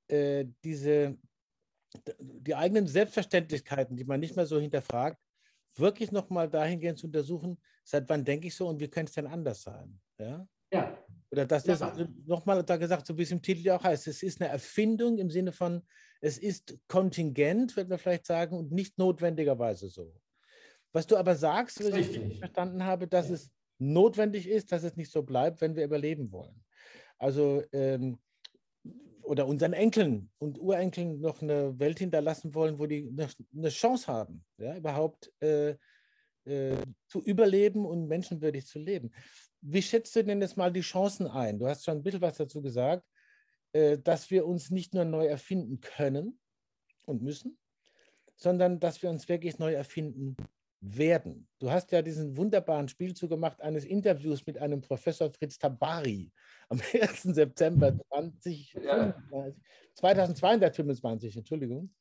Äh, 0.09 0.47
diese, 0.65 1.17
die 2.19 2.57
eigenen 2.57 2.89
Selbstverständlichkeiten, 2.89 3.97
die 3.97 4.03
man 4.03 4.19
nicht 4.19 4.35
mehr 4.35 4.47
so 4.47 4.59
hinterfragt, 4.59 5.23
wirklich 5.77 6.11
nochmal 6.11 6.51
dahingehend 6.51 6.99
zu 6.99 7.07
untersuchen, 7.07 7.63
seit 7.85 8.09
wann 8.09 8.25
denke 8.25 8.49
ich 8.49 8.57
so 8.57 8.67
und 8.67 8.81
wie 8.81 8.89
könnte 8.89 9.11
es 9.11 9.15
denn 9.15 9.29
anders 9.29 9.63
sein? 9.63 10.01
Ja. 10.19 10.49
ja. 10.73 10.99
Oder 11.31 11.47
dass 11.47 11.63
das 11.63 11.79
ja. 11.79 12.09
nochmal 12.27 12.65
da 12.65 12.77
gesagt, 12.77 13.07
so 13.07 13.17
wie 13.17 13.23
es 13.23 13.31
im 13.31 13.41
Titel 13.41 13.61
ja 13.61 13.77
auch 13.77 13.85
heißt, 13.85 14.09
es 14.09 14.25
ist 14.25 14.43
eine 14.43 14.51
Erfindung 14.51 15.19
im 15.19 15.31
Sinne 15.31 15.53
von, 15.53 15.87
es 16.21 16.39
ist 16.39 16.77
kontingent, 16.89 17.77
wird 17.77 17.89
man 17.89 17.99
vielleicht 17.99 18.27
sagen, 18.27 18.57
und 18.57 18.73
nicht 18.73 18.99
notwendigerweise 18.99 19.89
so. 19.89 20.13
Was 20.91 21.07
du 21.07 21.17
aber 21.17 21.37
sagst, 21.37 21.79
was 21.85 21.95
ich 21.95 22.39
verstanden 22.41 22.83
habe, 22.83 23.07
dass 23.07 23.29
ja. 23.29 23.37
es 23.37 23.53
notwendig 23.83 24.49
ist, 24.49 24.73
dass 24.73 24.85
es 24.85 24.97
nicht 24.97 25.11
so 25.11 25.23
bleibt, 25.23 25.61
wenn 25.61 25.77
wir 25.77 25.85
überleben 25.85 26.31
wollen. 26.33 26.63
Also 27.19 27.63
ähm, 27.73 28.19
oder 29.23 29.47
unseren 29.47 29.73
Enkeln 29.73 30.31
und 30.39 30.59
Urenkeln 30.59 31.21
noch 31.21 31.41
eine 31.41 31.79
Welt 31.79 31.99
hinterlassen 31.99 32.55
wollen, 32.55 32.79
wo 32.79 32.87
die 32.87 33.15
eine 33.57 33.69
Chance 33.69 34.07
haben, 34.09 34.45
ja, 34.59 34.77
überhaupt 34.77 35.33
äh, 35.41 35.77
äh, 36.45 36.77
zu 37.07 37.23
überleben 37.23 37.87
und 37.87 38.09
menschenwürdig 38.09 38.67
zu 38.67 38.79
leben. 38.79 39.13
Wie 39.61 39.83
schätzt 39.83 40.15
du 40.17 40.25
denn 40.25 40.41
jetzt 40.41 40.57
mal 40.57 40.73
die 40.73 40.81
Chancen 40.81 41.29
ein? 41.29 41.59
Du 41.59 41.69
hast 41.69 41.85
schon 41.85 41.99
ein 41.99 42.03
bisschen 42.03 42.21
was 42.21 42.37
dazu 42.37 42.61
gesagt, 42.61 43.07
äh, 43.73 43.99
dass 43.99 44.31
wir 44.31 44.45
uns 44.45 44.71
nicht 44.71 44.93
nur 44.93 45.05
neu 45.05 45.27
erfinden 45.27 45.81
können 45.81 46.39
und 47.07 47.23
müssen, 47.23 47.59
sondern 48.37 48.81
dass 48.81 49.03
wir 49.03 49.11
uns 49.11 49.29
wirklich 49.29 49.59
neu 49.59 49.73
erfinden 49.73 50.37
werden. 50.83 51.49
Du 51.61 51.71
hast 51.71 51.93
ja 51.93 52.03
diesen 52.03 52.37
wunderbaren 52.37 52.89
Spielzug 52.89 53.31
gemacht 53.31 53.63
eines 53.63 53.85
Interviews 53.85 54.45
mit 54.45 54.59
einem 54.59 54.81
Professor 54.81 55.31
Fritz 55.31 55.57
Tabari 55.57 56.33
am 56.69 56.81
1. 56.93 57.23
September 57.23 57.97
20, 58.09 58.75
ja. 58.83 59.15
2025, 59.95 61.37
Entschuldigung. 61.37 61.95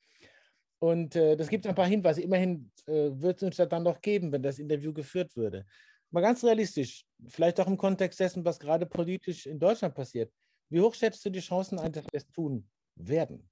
Und 0.79 1.15
äh, 1.15 1.37
das 1.37 1.47
gibt 1.47 1.67
ein 1.67 1.75
paar 1.75 1.85
Hinweise. 1.85 2.21
Immerhin 2.21 2.71
äh, 2.87 3.11
wird 3.13 3.37
es 3.37 3.43
uns 3.43 3.57
das 3.57 3.69
dann 3.69 3.83
noch 3.83 4.01
geben, 4.01 4.31
wenn 4.31 4.41
das 4.41 4.57
Interview 4.57 4.91
geführt 4.91 5.35
würde. 5.35 5.65
Mal 6.09 6.21
ganz 6.21 6.43
realistisch, 6.43 7.05
vielleicht 7.27 7.59
auch 7.59 7.67
im 7.67 7.77
Kontext 7.77 8.19
dessen, 8.19 8.43
was 8.43 8.59
gerade 8.59 8.87
politisch 8.87 9.45
in 9.45 9.59
Deutschland 9.59 9.93
passiert. 9.93 10.33
Wie 10.69 10.81
hoch 10.81 10.95
schätzt 10.95 11.23
du 11.23 11.29
die 11.29 11.39
Chancen 11.39 11.77
ein, 11.77 11.91
dass 11.91 12.05
wir 12.05 12.17
es 12.17 12.27
tun 12.31 12.67
werden, 12.95 13.47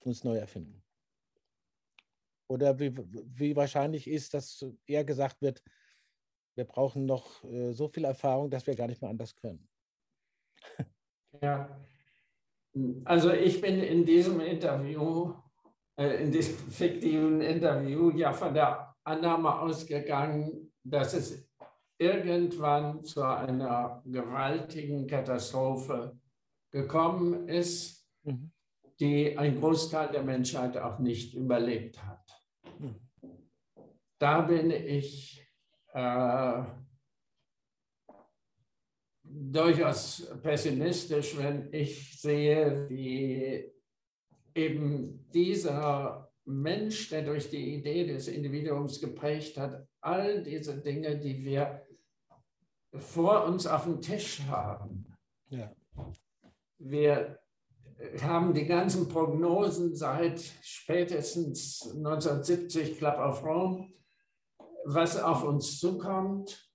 uns 0.00 0.22
neu 0.22 0.36
erfinden? 0.36 0.85
Oder 2.48 2.78
wie, 2.78 2.96
wie 2.96 3.56
wahrscheinlich 3.56 4.08
ist, 4.08 4.34
dass 4.34 4.64
eher 4.86 5.04
gesagt 5.04 5.42
wird, 5.42 5.62
wir 6.54 6.64
brauchen 6.64 7.04
noch 7.04 7.44
äh, 7.44 7.72
so 7.72 7.88
viel 7.88 8.04
Erfahrung, 8.04 8.50
dass 8.50 8.66
wir 8.66 8.74
gar 8.74 8.86
nicht 8.86 9.02
mehr 9.02 9.10
anders 9.10 9.34
können? 9.34 9.68
Ja, 11.42 11.68
also 13.04 13.30
ich 13.32 13.60
bin 13.60 13.80
in 13.80 14.06
diesem 14.06 14.40
Interview, 14.40 15.34
äh, 15.96 16.22
in 16.22 16.30
diesem 16.30 16.56
fiktiven 16.70 17.40
Interview 17.40 18.10
ja 18.10 18.32
von 18.32 18.54
der 18.54 18.94
Annahme 19.04 19.60
ausgegangen, 19.60 20.72
dass 20.82 21.14
es 21.14 21.46
irgendwann 21.98 23.04
zu 23.04 23.22
einer 23.22 24.02
gewaltigen 24.06 25.06
Katastrophe 25.06 26.18
gekommen 26.70 27.48
ist, 27.48 28.06
mhm. 28.22 28.50
die 28.98 29.36
ein 29.36 29.60
Großteil 29.60 30.10
der 30.10 30.22
Menschheit 30.22 30.76
auch 30.76 30.98
nicht 30.98 31.34
überlebt 31.34 32.02
hat 32.02 32.35
da 34.18 34.40
bin 34.42 34.70
ich 34.70 35.46
äh, 35.92 36.62
durchaus 39.22 40.30
pessimistisch, 40.42 41.36
wenn 41.36 41.72
ich 41.72 42.20
sehe, 42.20 42.88
wie 42.88 43.72
eben 44.54 45.28
dieser 45.32 46.30
Mensch, 46.44 47.10
der 47.10 47.22
durch 47.22 47.50
die 47.50 47.74
Idee 47.74 48.06
des 48.06 48.28
Individuums 48.28 49.00
geprägt 49.00 49.58
hat, 49.58 49.86
all 50.00 50.42
diese 50.42 50.80
Dinge, 50.80 51.18
die 51.18 51.44
wir 51.44 51.82
vor 52.92 53.44
uns 53.44 53.66
auf 53.66 53.84
dem 53.84 54.00
Tisch 54.00 54.40
haben. 54.42 55.06
Ja. 55.50 55.74
Wir 56.78 57.38
haben 58.22 58.54
die 58.54 58.66
ganzen 58.66 59.08
Prognosen 59.08 59.94
seit 59.96 60.40
spätestens 60.62 61.82
1970 61.94 62.98
Club 62.98 63.18
of 63.18 63.42
Rome, 63.44 63.90
was 64.86 65.18
auf 65.18 65.42
uns 65.42 65.80
zukommt. 65.80 66.70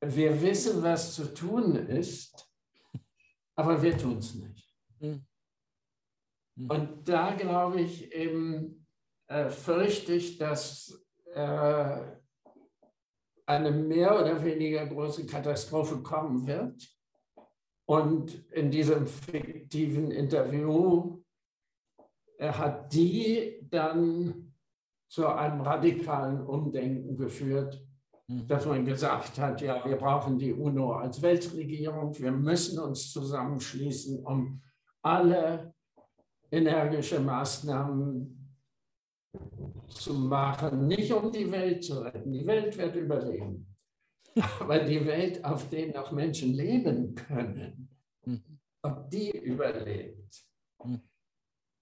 Wir 0.00 0.42
wissen, 0.42 0.82
was 0.82 1.14
zu 1.14 1.32
tun 1.32 1.76
ist, 1.76 2.50
aber 3.54 3.80
wir 3.80 3.96
tun 3.96 4.18
es 4.18 4.34
nicht. 4.34 4.76
Hm. 4.98 5.24
Hm. 6.56 6.70
Und 6.70 7.08
da 7.08 7.34
glaube 7.34 7.80
ich 7.80 8.12
eben, 8.12 8.86
äh, 9.28 9.48
fürchte 9.48 10.14
ich, 10.14 10.38
dass 10.38 11.06
äh, 11.32 12.00
eine 13.46 13.70
mehr 13.70 14.20
oder 14.20 14.42
weniger 14.44 14.86
große 14.86 15.24
Katastrophe 15.26 16.02
kommen 16.02 16.46
wird 16.46 16.88
und 17.86 18.50
in 18.50 18.70
diesem 18.70 19.06
fiktiven 19.06 20.10
Interview 20.10 21.22
hat 22.40 22.92
die 22.92 23.60
dann 23.70 24.43
zu 25.14 25.28
einem 25.28 25.60
radikalen 25.60 26.40
Umdenken 26.40 27.16
geführt, 27.16 27.80
mhm. 28.26 28.48
dass 28.48 28.66
man 28.66 28.84
gesagt 28.84 29.38
hat, 29.38 29.60
ja, 29.60 29.84
wir 29.84 29.94
brauchen 29.96 30.36
die 30.36 30.52
UNO 30.52 30.94
als 30.94 31.22
Weltregierung, 31.22 32.18
wir 32.18 32.32
müssen 32.32 32.80
uns 32.80 33.12
zusammenschließen, 33.12 34.26
um 34.26 34.60
alle 35.02 35.72
energische 36.50 37.20
Maßnahmen 37.20 38.56
zu 39.86 40.14
machen, 40.14 40.88
nicht 40.88 41.12
um 41.12 41.30
die 41.30 41.48
Welt 41.48 41.84
zu 41.84 42.00
retten. 42.00 42.32
Die 42.32 42.44
Welt 42.44 42.76
wird 42.76 42.96
überleben. 42.96 43.72
Aber 44.58 44.80
die 44.80 45.06
Welt, 45.06 45.44
auf 45.44 45.70
der 45.70 45.94
noch 45.94 46.10
Menschen 46.10 46.54
leben 46.54 47.14
können, 47.14 47.88
mhm. 48.24 48.58
ob 48.82 49.08
die 49.10 49.30
überlebt. 49.30 50.44
Mhm. 50.82 51.02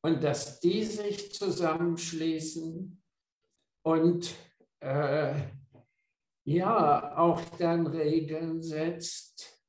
Und 0.04 0.22
dass 0.22 0.60
die 0.60 0.84
sich 0.84 1.32
zusammenschließen 1.32 3.01
und 3.82 4.34
äh, 4.80 5.34
ja 6.44 7.16
auch 7.16 7.40
dann 7.58 7.86
Regeln 7.86 8.62
setzt, 8.62 9.62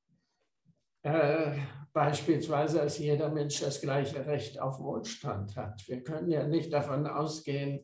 äh, 1.03 1.57
beispielsweise, 1.91 2.79
dass 2.79 2.97
jeder 2.97 3.29
Mensch 3.29 3.59
das 3.59 3.81
gleiche 3.81 4.25
Recht 4.25 4.59
auf 4.59 4.79
Wohlstand 4.79 5.55
hat. 5.55 5.87
Wir 5.87 6.03
können 6.03 6.29
ja 6.29 6.47
nicht 6.47 6.73
davon 6.73 7.05
ausgehen, 7.05 7.81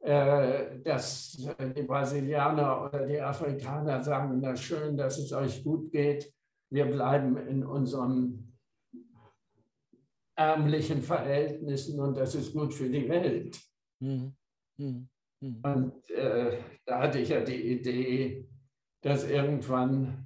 äh, 0.00 0.80
dass 0.82 1.32
die 1.74 1.82
Brasilianer 1.82 2.84
oder 2.84 3.06
die 3.06 3.20
Afrikaner 3.20 4.02
sagen, 4.02 4.38
na 4.40 4.54
schön, 4.54 4.96
dass 4.96 5.18
es 5.18 5.32
euch 5.32 5.64
gut 5.64 5.90
geht, 5.90 6.32
wir 6.70 6.86
bleiben 6.86 7.36
in 7.36 7.64
unseren 7.64 8.58
ärmlichen 10.36 11.02
Verhältnissen 11.02 12.00
und 12.00 12.16
das 12.16 12.34
ist 12.34 12.52
gut 12.52 12.74
für 12.74 12.90
die 12.90 13.08
Welt. 13.08 13.60
Mhm. 14.00 14.36
Mhm. 14.76 15.08
Mhm. 15.40 15.60
Und 15.62 16.10
äh, 16.10 16.58
da 16.86 17.00
hatte 17.00 17.18
ich 17.18 17.28
ja 17.28 17.40
die 17.40 17.72
Idee, 17.72 18.48
dass 19.02 19.28
irgendwann 19.28 20.24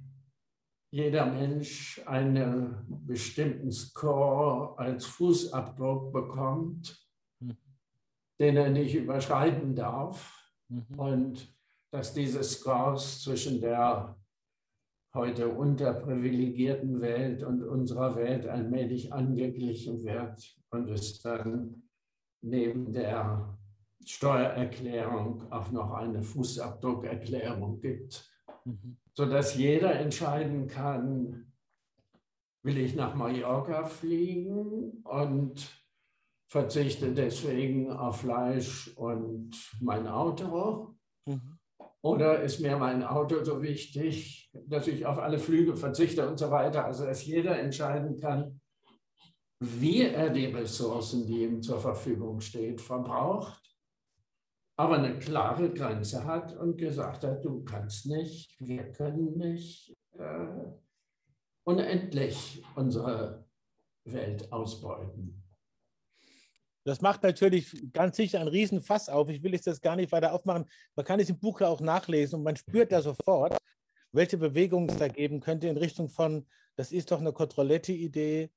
jeder 0.91 1.25
Mensch 1.25 2.01
einen 2.05 2.85
bestimmten 3.05 3.71
Score 3.71 4.77
als 4.79 5.05
Fußabdruck 5.05 6.11
bekommt, 6.11 6.97
mhm. 7.39 7.57
den 8.39 8.57
er 8.57 8.69
nicht 8.69 8.95
überschreiten 8.95 9.75
darf. 9.75 10.51
Mhm. 10.69 10.85
Und 10.97 11.55
dass 11.91 12.13
diese 12.13 12.43
Scores 12.43 13.21
zwischen 13.21 13.61
der 13.61 14.15
heute 15.13 15.49
unterprivilegierten 15.49 17.01
Welt 17.01 17.43
und 17.43 17.63
unserer 17.63 18.15
Welt 18.15 18.47
allmählich 18.47 19.11
angeglichen 19.11 20.03
wird 20.03 20.55
und 20.69 20.89
es 20.89 21.19
dann 21.21 21.89
neben 22.41 22.93
der 22.93 23.58
Steuererklärung 24.05 25.51
auch 25.51 25.71
noch 25.71 25.91
eine 25.93 26.23
Fußabdruckerklärung 26.23 27.79
gibt, 27.79 28.29
mhm. 28.65 28.97
sodass 29.13 29.55
jeder 29.55 29.99
entscheiden 29.99 30.67
kann, 30.67 31.53
will 32.63 32.77
ich 32.77 32.95
nach 32.95 33.15
Mallorca 33.15 33.85
fliegen 33.85 35.03
und 35.03 35.83
verzichte 36.47 37.13
deswegen 37.13 37.91
auf 37.91 38.21
Fleisch 38.21 38.91
und 38.95 39.51
mein 39.79 40.07
Auto. 40.07 40.95
Mhm. 41.25 41.59
Oder 42.01 42.41
ist 42.41 42.59
mir 42.59 42.77
mein 42.77 43.03
Auto 43.03 43.43
so 43.43 43.61
wichtig, 43.61 44.49
dass 44.53 44.87
ich 44.87 45.05
auf 45.05 45.19
alle 45.19 45.37
Flüge 45.37 45.75
verzichte 45.75 46.27
und 46.27 46.39
so 46.39 46.49
weiter. 46.49 46.85
Also 46.85 47.05
dass 47.05 47.25
jeder 47.25 47.59
entscheiden 47.59 48.17
kann, 48.17 48.61
wie 49.59 50.03
er 50.03 50.29
die 50.29 50.45
Ressourcen, 50.45 51.27
die 51.27 51.43
ihm 51.43 51.61
zur 51.61 51.79
Verfügung 51.79 52.39
steht, 52.39 52.79
verbraucht, 52.79 53.58
aber 54.79 54.95
eine 54.95 55.19
klare 55.19 55.69
Grenze 55.71 56.23
hat 56.23 56.55
und 56.55 56.77
gesagt 56.77 57.25
hat, 57.25 57.43
du 57.43 57.65
kannst 57.65 58.05
nicht, 58.05 58.55
wir 58.61 58.89
können 58.93 59.37
nicht 59.37 59.93
äh, 60.17 60.47
unendlich 61.65 62.63
unsere 62.75 63.45
Welt 64.05 64.49
ausbeuten. 64.53 65.43
Das 66.85 67.01
macht 67.01 67.23
natürlich 67.23 67.91
ganz 67.91 68.15
sicher 68.15 68.39
einen 68.39 68.47
Riesenfass 68.47 69.09
auf. 69.09 69.27
Ich 69.27 69.43
will 69.43 69.51
jetzt 69.51 69.67
das 69.67 69.81
gar 69.81 69.97
nicht 69.97 70.13
weiter 70.13 70.31
aufmachen. 70.31 70.65
Man 70.95 71.05
kann 71.05 71.19
es 71.19 71.29
im 71.29 71.39
Buch 71.39 71.59
auch 71.59 71.81
nachlesen 71.81 72.37
und 72.37 72.43
man 72.43 72.55
spürt 72.55 72.93
da 72.93 73.01
sofort, 73.01 73.57
welche 74.13 74.37
Bewegungen 74.37 74.87
es 74.87 74.95
da 74.95 75.09
geben 75.09 75.41
könnte 75.41 75.67
in 75.67 75.75
Richtung 75.75 76.07
von, 76.07 76.47
das 76.77 76.93
ist 76.93 77.11
doch 77.11 77.19
eine 77.19 77.33
Kontrolletti-Idee. 77.33 78.49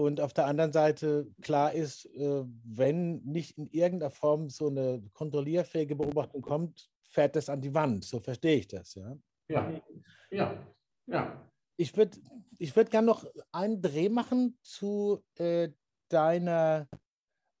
Und 0.00 0.18
auf 0.20 0.32
der 0.32 0.46
anderen 0.46 0.72
Seite 0.72 1.26
klar 1.42 1.74
ist, 1.74 2.06
äh, 2.14 2.44
wenn 2.64 3.22
nicht 3.22 3.58
in 3.58 3.66
irgendeiner 3.66 4.10
Form 4.10 4.48
so 4.48 4.68
eine 4.68 5.02
kontrollierfähige 5.12 5.94
Beobachtung 5.94 6.40
kommt, 6.40 6.90
fährt 7.02 7.36
das 7.36 7.50
an 7.50 7.60
die 7.60 7.74
Wand. 7.74 8.04
So 8.04 8.18
verstehe 8.18 8.56
ich 8.56 8.68
das. 8.68 8.94
Ja, 8.94 9.16
ja, 9.48 9.80
ja. 10.30 10.64
ja. 11.06 11.50
Ich 11.76 11.94
würde 11.96 12.18
ich 12.56 12.74
würd 12.74 12.90
gerne 12.90 13.08
noch 13.08 13.26
einen 13.52 13.82
Dreh 13.82 14.08
machen 14.08 14.58
zu 14.62 15.22
äh, 15.36 15.68
deiner 16.08 16.88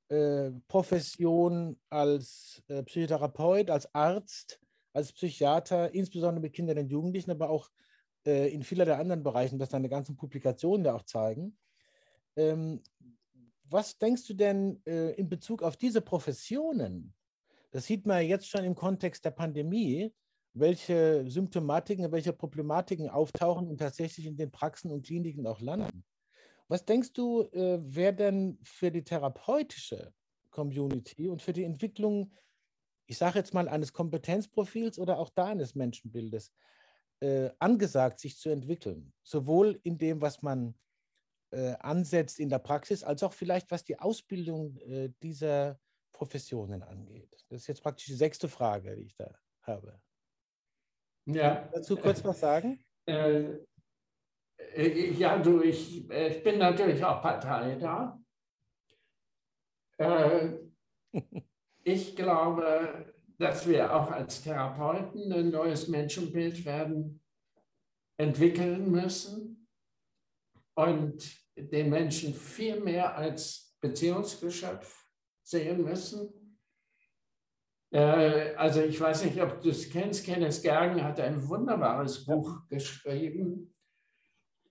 äh, 0.08 0.50
Profession 0.66 1.78
als 1.90 2.62
äh, 2.68 2.82
Psychotherapeut, 2.82 3.70
als 3.70 3.94
Arzt, 3.94 4.60
als 4.94 5.12
Psychiater, 5.12 5.92
insbesondere 5.92 6.40
mit 6.40 6.54
Kindern 6.54 6.78
und 6.78 6.90
Jugendlichen, 6.90 7.30
aber 7.32 7.50
auch 7.50 7.68
äh, 8.26 8.48
in 8.48 8.62
vielen 8.62 8.86
der 8.86 8.98
anderen 8.98 9.22
Bereichen, 9.22 9.58
das 9.58 9.68
deine 9.68 9.90
ganzen 9.90 10.16
Publikationen 10.16 10.86
ja 10.86 10.94
auch 10.94 11.04
zeigen. 11.04 11.58
Ähm, 12.36 12.82
was 13.64 13.98
denkst 13.98 14.26
du 14.26 14.34
denn 14.34 14.82
äh, 14.86 15.12
in 15.12 15.28
Bezug 15.28 15.62
auf 15.62 15.76
diese 15.76 16.00
Professionen? 16.00 17.14
Das 17.70 17.86
sieht 17.86 18.04
man 18.04 18.26
jetzt 18.26 18.48
schon 18.48 18.64
im 18.64 18.74
Kontext 18.74 19.24
der 19.24 19.30
Pandemie, 19.30 20.12
welche 20.54 21.24
Symptomatiken, 21.30 22.10
welche 22.10 22.32
Problematiken 22.32 23.08
auftauchen 23.08 23.68
und 23.68 23.78
tatsächlich 23.78 24.26
in 24.26 24.36
den 24.36 24.50
Praxen 24.50 24.90
und 24.90 25.06
Kliniken 25.06 25.46
auch 25.46 25.60
landen. 25.60 26.04
Was 26.66 26.84
denkst 26.84 27.12
du, 27.12 27.42
äh, 27.52 27.78
wer 27.82 28.12
denn 28.12 28.58
für 28.62 28.90
die 28.90 29.04
therapeutische 29.04 30.12
Community 30.50 31.28
und 31.28 31.42
für 31.42 31.52
die 31.52 31.64
Entwicklung, 31.64 32.32
ich 33.06 33.18
sage 33.18 33.38
jetzt 33.38 33.54
mal, 33.54 33.68
eines 33.68 33.92
Kompetenzprofils 33.92 34.98
oder 34.98 35.18
auch 35.18 35.30
da 35.30 35.46
eines 35.46 35.74
Menschenbildes 35.74 36.52
äh, 37.20 37.50
angesagt, 37.58 38.18
sich 38.18 38.36
zu 38.36 38.50
entwickeln? 38.50 39.12
Sowohl 39.22 39.80
in 39.84 39.98
dem, 39.98 40.20
was 40.20 40.42
man 40.42 40.74
äh, 41.50 41.74
ansetzt 41.80 42.38
in 42.38 42.48
der 42.48 42.58
Praxis, 42.58 43.02
als 43.02 43.22
auch 43.22 43.32
vielleicht 43.32 43.70
was 43.70 43.84
die 43.84 43.98
Ausbildung 43.98 44.76
äh, 44.78 45.10
dieser 45.22 45.78
Professionen 46.12 46.82
angeht. 46.82 47.32
Das 47.48 47.62
ist 47.62 47.66
jetzt 47.66 47.82
praktisch 47.82 48.06
die 48.06 48.14
sechste 48.14 48.48
Frage, 48.48 48.94
die 48.96 49.04
ich 49.04 49.16
da 49.16 49.34
habe. 49.62 50.00
Ja. 51.26 51.68
Dazu 51.72 51.96
kurz 51.96 52.24
was 52.24 52.40
sagen? 52.40 52.84
Äh, 53.06 53.56
äh, 54.74 55.12
ja, 55.12 55.38
du, 55.38 55.62
ich, 55.62 56.08
ich 56.08 56.42
bin 56.42 56.58
natürlich 56.58 57.04
auch 57.04 57.22
Partei 57.22 57.76
da. 57.76 58.20
Äh, 59.98 60.58
ich 61.84 62.14
glaube, 62.16 63.12
dass 63.38 63.66
wir 63.66 63.94
auch 63.94 64.10
als 64.10 64.42
Therapeuten 64.42 65.32
ein 65.32 65.50
neues 65.50 65.88
Menschenbild 65.88 66.64
werden 66.64 67.22
entwickeln 68.18 68.90
müssen 68.90 69.66
und 70.74 71.39
den 71.56 71.90
Menschen 71.90 72.34
viel 72.34 72.80
mehr 72.80 73.16
als 73.16 73.76
Beziehungsgeschöpf 73.80 75.06
sehen 75.42 75.82
müssen. 75.82 76.40
Äh, 77.92 78.54
also 78.54 78.82
ich 78.82 79.00
weiß 79.00 79.24
nicht, 79.24 79.40
ob 79.40 79.60
du 79.60 79.70
es 79.70 79.90
kennst, 79.90 80.24
Kenneth 80.24 80.62
Gergen 80.62 81.02
hat 81.02 81.20
ein 81.20 81.46
wunderbares 81.48 82.24
Buch 82.24 82.68
geschrieben, 82.68 83.74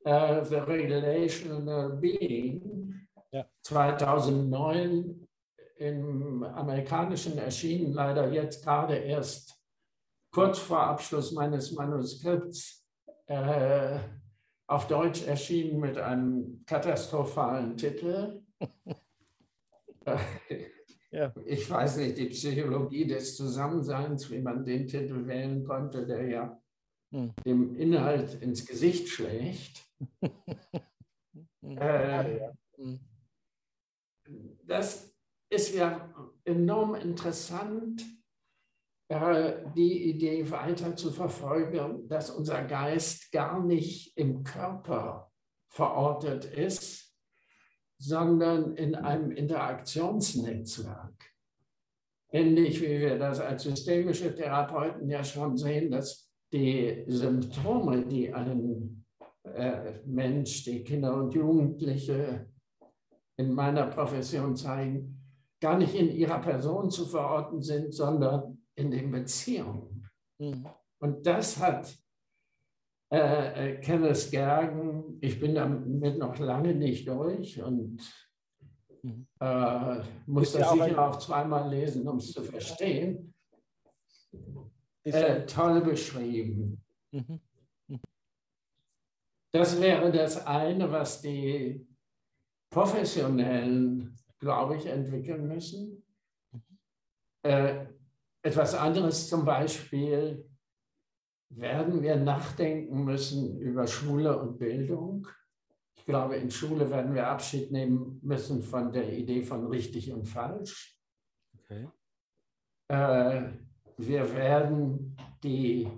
uh, 0.06 0.44
The 0.44 0.56
Relational 0.56 1.98
Being, 1.98 3.08
ja. 3.32 3.46
2009 3.64 5.28
im 5.78 6.44
Amerikanischen 6.44 7.38
erschienen, 7.38 7.94
leider 7.94 8.32
jetzt 8.32 8.64
gerade 8.64 8.96
erst 8.98 9.60
kurz 10.32 10.60
vor 10.60 10.82
Abschluss 10.82 11.32
meines 11.32 11.72
Manuskripts. 11.72 12.86
Äh, 13.28 14.00
auf 14.70 14.88
Deutsch 14.88 15.26
erschienen 15.26 15.80
mit 15.80 15.98
einem 15.98 16.64
katastrophalen 16.66 17.76
Titel. 17.76 18.44
ja. 21.12 21.34
Ich 21.46 21.68
weiß 21.70 21.98
nicht, 21.98 22.20
die 22.20 22.28
Psychologie 22.28 23.08
des 23.08 23.36
Zusammenseins, 23.36 24.30
wie 24.30 24.40
man 24.40 24.64
den 24.64 24.88
Titel 24.88 25.26
wählen 25.26 25.66
konnte, 25.66 26.06
der 26.06 26.28
ja 26.28 26.62
hm. 27.12 27.34
dem 27.44 27.76
Inhalt 27.78 28.36
ins 28.44 28.64
Gesicht 28.64 29.10
schlägt. 29.10 29.88
äh, 31.64 32.52
hm. 32.76 33.00
Das 34.68 35.12
ist 35.50 35.74
ja 35.74 36.14
enorm 36.44 36.94
interessant 36.94 38.06
die 39.10 40.10
Idee 40.12 40.50
weiter 40.52 40.96
zu 40.96 41.12
verfolgen, 41.12 42.08
dass 42.08 42.30
unser 42.30 42.64
Geist 42.64 43.32
gar 43.32 43.64
nicht 43.64 44.16
im 44.16 44.44
Körper 44.44 45.32
verortet 45.68 46.46
ist, 46.46 47.12
sondern 47.98 48.76
in 48.76 48.94
einem 48.94 49.32
Interaktionsnetzwerk. 49.32 51.16
Ähnlich 52.32 52.82
wie 52.82 53.00
wir 53.00 53.18
das 53.18 53.40
als 53.40 53.64
systemische 53.64 54.36
Therapeuten 54.36 55.10
ja 55.10 55.24
schon 55.24 55.58
sehen, 55.58 55.90
dass 55.90 56.30
die 56.54 57.04
Symptome, 57.08 58.06
die 58.06 58.32
ein 58.32 59.06
äh, 59.44 60.00
Mensch, 60.06 60.64
die 60.66 60.84
Kinder 60.84 61.16
und 61.16 61.34
Jugendliche 61.34 62.48
in 63.38 63.54
meiner 63.54 63.88
Profession 63.88 64.56
zeigen, 64.56 65.20
gar 65.60 65.78
nicht 65.78 65.96
in 65.96 66.12
ihrer 66.12 66.40
Person 66.40 66.92
zu 66.92 67.08
verorten 67.08 67.64
sind, 67.64 67.94
sondern 67.94 68.59
in 68.80 68.92
den 68.92 69.12
Beziehungen. 69.12 70.08
Mhm. 70.40 70.68
Und 71.00 71.26
das 71.26 71.60
hat 71.60 71.94
äh, 73.12 73.72
äh, 73.74 73.82
Kenneth 73.82 74.32
Gergen, 74.32 75.18
ich 75.22 75.40
bin 75.40 75.56
damit 75.56 76.18
noch 76.18 76.38
lange 76.40 76.74
nicht 76.74 77.08
durch 77.08 77.62
und 77.62 78.02
mhm. 79.02 79.28
äh, 79.40 80.02
muss 80.28 80.54
das 80.54 80.72
sicher 80.72 81.10
auch, 81.10 81.18
zweimal 81.18 81.70
lesen, 81.70 82.08
um 82.08 82.18
es 82.18 82.32
zu 82.32 82.44
verstehen. 82.44 83.34
Äh, 85.04 85.46
toll 85.46 85.82
beschrieben. 85.82 86.84
Mhm. 87.12 87.42
mhm. 87.88 88.00
Das 89.52 89.82
wäre 89.82 90.12
das 90.12 90.46
eine, 90.46 90.92
was 90.92 91.22
die 91.22 91.88
Professionellen, 92.70 94.16
glaube 94.38 94.78
ich, 94.78 94.86
entwickeln 94.86 95.48
müssen. 95.48 96.04
Mhm. 96.52 96.62
Äh, 97.42 97.99
etwas 98.42 98.76
anderes 98.76 99.28
zum 99.28 99.46
Beispiel, 99.46 100.46
werden 101.50 102.02
wir 102.02 102.16
nachdenken 102.16 103.04
müssen 103.04 103.60
über 103.60 103.88
Schule 103.88 104.40
und 104.40 104.60
Bildung. 104.60 105.28
Ich 105.98 106.06
glaube, 106.06 106.38
in 106.38 106.52
Schule 106.52 106.90
werden 106.90 107.14
wir 107.14 107.28
Abschied 107.28 107.72
nehmen 107.72 108.20
müssen 108.22 108.62
von 108.62 108.92
der 108.92 109.12
Idee 109.12 109.42
von 109.42 109.68
richtig 109.68 110.12
und 110.12 110.26
falsch. 110.26 110.98
Okay. 111.58 111.88
Äh, 112.88 113.50
wir 113.98 114.34
werden 114.36 115.18
die 115.44 115.90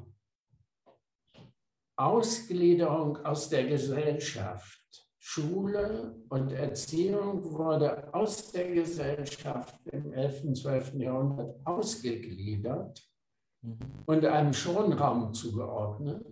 Ausgliederung 1.97 3.17
aus 3.17 3.49
der 3.49 3.67
Gesellschaft. 3.67 4.80
Schule 5.23 6.15
und 6.29 6.51
Erziehung 6.51 7.43
wurde 7.53 8.11
aus 8.11 8.51
der 8.51 8.73
Gesellschaft 8.73 9.79
im 9.85 10.11
11. 10.11 10.45
und 10.45 10.55
12. 10.55 10.95
Jahrhundert 10.95 11.63
ausgegliedert 11.63 13.07
mhm. 13.61 13.77
und 14.07 14.25
einem 14.25 14.51
Schonraum 14.51 15.31
zugeordnet. 15.31 16.25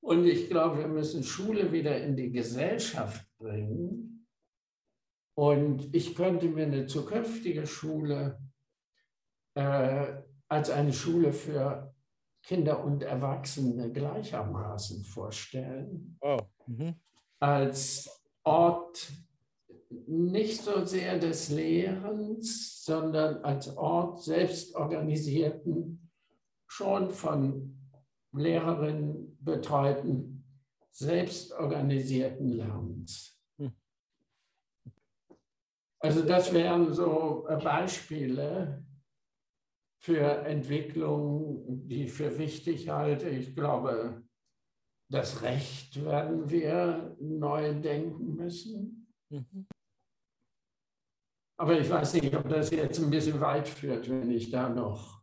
Und 0.00 0.26
ich 0.26 0.48
glaube, 0.48 0.78
wir 0.78 0.86
müssen 0.86 1.24
Schule 1.24 1.72
wieder 1.72 2.00
in 2.00 2.16
die 2.16 2.30
Gesellschaft 2.30 3.26
bringen. 3.36 4.24
Und 5.36 5.92
ich 5.92 6.14
könnte 6.14 6.46
mir 6.48 6.66
eine 6.66 6.86
zukünftige 6.86 7.66
Schule 7.66 8.38
äh, 9.56 10.22
als 10.48 10.70
eine 10.70 10.92
Schule 10.92 11.32
für 11.32 11.92
Kinder 12.44 12.84
und 12.84 13.02
Erwachsene 13.02 13.90
gleichermaßen 13.90 15.02
vorstellen. 15.02 16.16
Oh. 16.20 16.38
Mhm. 16.66 16.94
Als 17.40 18.10
Ort 18.44 19.12
nicht 20.06 20.62
so 20.62 20.84
sehr 20.84 21.18
des 21.18 21.50
Lehrens, 21.50 22.84
sondern 22.84 23.44
als 23.44 23.76
Ort 23.76 24.22
selbstorganisierten, 24.22 26.10
schon 26.66 27.10
von 27.10 27.78
Lehrerinnen 28.32 29.38
betreuten, 29.40 30.44
selbstorganisierten 30.90 32.48
Lernens. 32.48 33.40
Hm. 33.58 33.72
Also 36.00 36.22
das 36.22 36.52
wären 36.52 36.92
so 36.92 37.46
Beispiele, 37.62 38.84
für 40.06 40.20
Entwicklungen, 40.20 41.88
die 41.88 42.04
ich 42.04 42.12
für 42.12 42.38
wichtig 42.38 42.88
halte. 42.88 43.28
Ich 43.28 43.56
glaube, 43.56 44.22
das 45.08 45.42
Recht 45.42 46.02
werden 46.04 46.50
wir 46.50 47.16
neu 47.20 47.74
denken 47.74 48.34
müssen. 48.34 49.12
Mhm. 49.30 49.66
Aber 51.58 51.78
ich 51.78 51.88
weiß 51.88 52.14
nicht, 52.14 52.34
ob 52.34 52.48
das 52.48 52.70
jetzt 52.70 52.98
ein 52.98 53.10
bisschen 53.10 53.40
weit 53.40 53.66
führt, 53.66 54.10
wenn 54.10 54.30
ich 54.30 54.50
da 54.50 54.68
noch. 54.68 55.22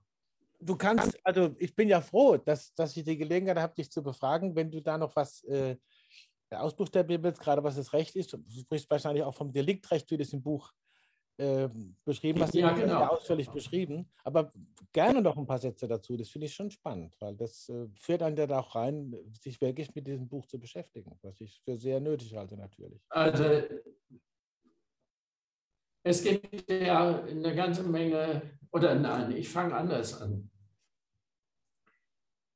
Du 0.59 0.75
kannst, 0.75 1.19
also 1.25 1.53
ich 1.59 1.75
bin 1.75 1.89
ja 1.89 2.01
froh, 2.01 2.37
dass, 2.37 2.73
dass 2.73 2.95
ich 2.95 3.03
die 3.03 3.17
Gelegenheit 3.17 3.57
habe, 3.57 3.75
dich 3.75 3.91
zu 3.91 4.01
befragen, 4.01 4.55
wenn 4.55 4.71
du 4.71 4.81
da 4.81 4.97
noch 4.97 5.15
was 5.15 5.43
äh, 5.43 5.75
ausbuchstabieren 6.49 7.21
willst, 7.21 7.41
gerade 7.41 7.63
was 7.63 7.75
das 7.75 7.93
Recht 7.93 8.15
ist. 8.15 8.33
Du 8.33 8.39
sprichst 8.49 8.89
wahrscheinlich 8.89 9.23
auch 9.23 9.35
vom 9.35 9.51
Deliktrecht, 9.51 10.09
wie 10.11 10.17
das 10.17 10.33
im 10.33 10.41
Buch 10.41 10.71
äh, 11.37 11.69
beschrieben 12.05 12.41
hast. 12.41 12.53
Ja, 12.53 12.71
genau. 12.73 12.99
Ja 12.99 13.09
ausführlich 13.09 13.49
beschrieben. 13.49 14.07
Aber 14.23 14.51
gerne 14.91 15.21
noch 15.21 15.37
ein 15.37 15.47
paar 15.47 15.57
Sätze 15.57 15.87
dazu. 15.87 16.15
Das 16.15 16.29
finde 16.29 16.47
ich 16.47 16.53
schon 16.53 16.69
spannend, 16.69 17.15
weil 17.19 17.35
das 17.35 17.69
äh, 17.69 17.87
führt 17.95 18.21
einen 18.21 18.37
ja 18.37 18.45
da 18.45 18.59
auch 18.59 18.75
rein, 18.75 19.15
sich 19.41 19.59
wirklich 19.59 19.93
mit 19.95 20.05
diesem 20.05 20.27
Buch 20.27 20.45
zu 20.45 20.59
beschäftigen, 20.59 21.17
was 21.21 21.41
ich 21.41 21.61
für 21.63 21.77
sehr 21.77 21.99
nötig 21.99 22.35
halte 22.35 22.55
natürlich. 22.55 23.01
Also 23.09 23.63
es 26.05 26.23
gibt 26.23 26.69
ja 26.69 27.23
eine 27.23 27.55
ganze 27.55 27.83
Menge, 27.83 28.41
oder 28.71 28.93
nein, 28.95 29.31
ich 29.31 29.49
fange 29.49 29.73
anders 29.75 30.21
an. 30.21 30.49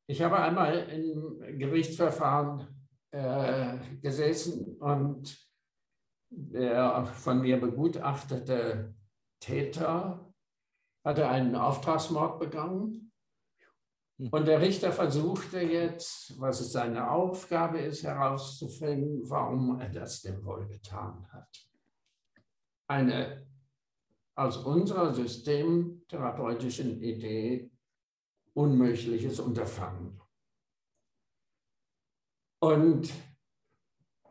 Ich 0.05 0.21
habe 0.21 0.37
einmal 0.37 0.89
im 0.89 1.39
Gerichtsverfahren 1.57 2.67
äh, 3.11 3.77
gesessen 4.01 4.77
und 4.77 5.46
der 6.29 7.05
von 7.05 7.41
mir 7.41 7.59
begutachtete 7.59 8.95
Täter 9.39 10.33
hatte 11.03 11.27
einen 11.27 11.55
Auftragsmord 11.55 12.39
begangen. 12.39 13.11
Hm. 14.17 14.29
Und 14.29 14.47
der 14.47 14.61
Richter 14.61 14.91
versuchte 14.91 15.61
jetzt, 15.61 16.39
was 16.39 16.59
es 16.59 16.71
seine 16.71 17.09
Aufgabe 17.09 17.79
ist, 17.79 18.03
herauszufinden, 18.03 19.29
warum 19.29 19.79
er 19.79 19.89
das 19.89 20.21
denn 20.21 20.43
wohl 20.43 20.67
getan 20.67 21.27
hat. 21.31 21.67
Eine 22.89 23.47
aus 24.35 24.57
unserer 24.57 25.13
systemtherapeutischen 25.13 27.01
Idee 27.01 27.71
unmögliches 28.53 29.39
Unterfangen. 29.39 30.19
Und 32.59 33.11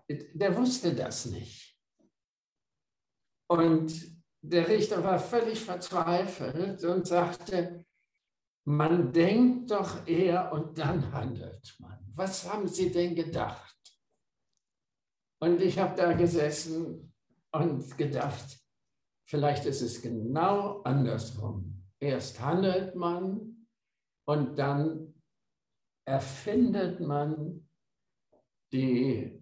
der 0.08 0.56
wusste 0.56 0.94
das 0.94 1.26
nicht. 1.26 1.65
Und 3.48 3.92
der 4.42 4.68
Richter 4.68 5.02
war 5.02 5.18
völlig 5.18 5.60
verzweifelt 5.60 6.84
und 6.84 7.06
sagte, 7.06 7.84
man 8.64 9.12
denkt 9.12 9.70
doch 9.70 10.06
eher 10.06 10.52
und 10.52 10.76
dann 10.76 11.12
handelt 11.12 11.76
man. 11.78 11.98
Was 12.14 12.50
haben 12.50 12.66
Sie 12.66 12.90
denn 12.90 13.14
gedacht? 13.14 13.76
Und 15.40 15.60
ich 15.60 15.78
habe 15.78 15.94
da 15.96 16.12
gesessen 16.12 17.12
und 17.52 17.96
gedacht, 17.96 18.58
vielleicht 19.28 19.66
ist 19.66 19.82
es 19.82 20.02
genau 20.02 20.82
andersrum. 20.82 21.84
Erst 22.00 22.40
handelt 22.40 22.94
man 22.94 23.66
und 24.26 24.58
dann 24.58 25.14
erfindet 26.04 27.00
man 27.00 27.68
die 28.72 29.40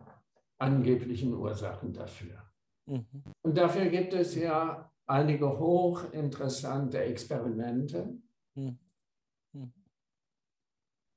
angeblichen 0.58 1.34
Ursachen 1.34 1.92
dafür. 1.92 2.43
Mhm. 2.86 3.24
Und 3.42 3.56
dafür 3.56 3.86
gibt 3.86 4.12
es 4.14 4.34
ja 4.34 4.90
einige 5.06 5.58
hochinteressante 5.58 6.98
Experimente, 6.98 8.18
mhm. 8.54 8.78
Mhm. 9.52 9.72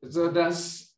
sodass 0.02 0.98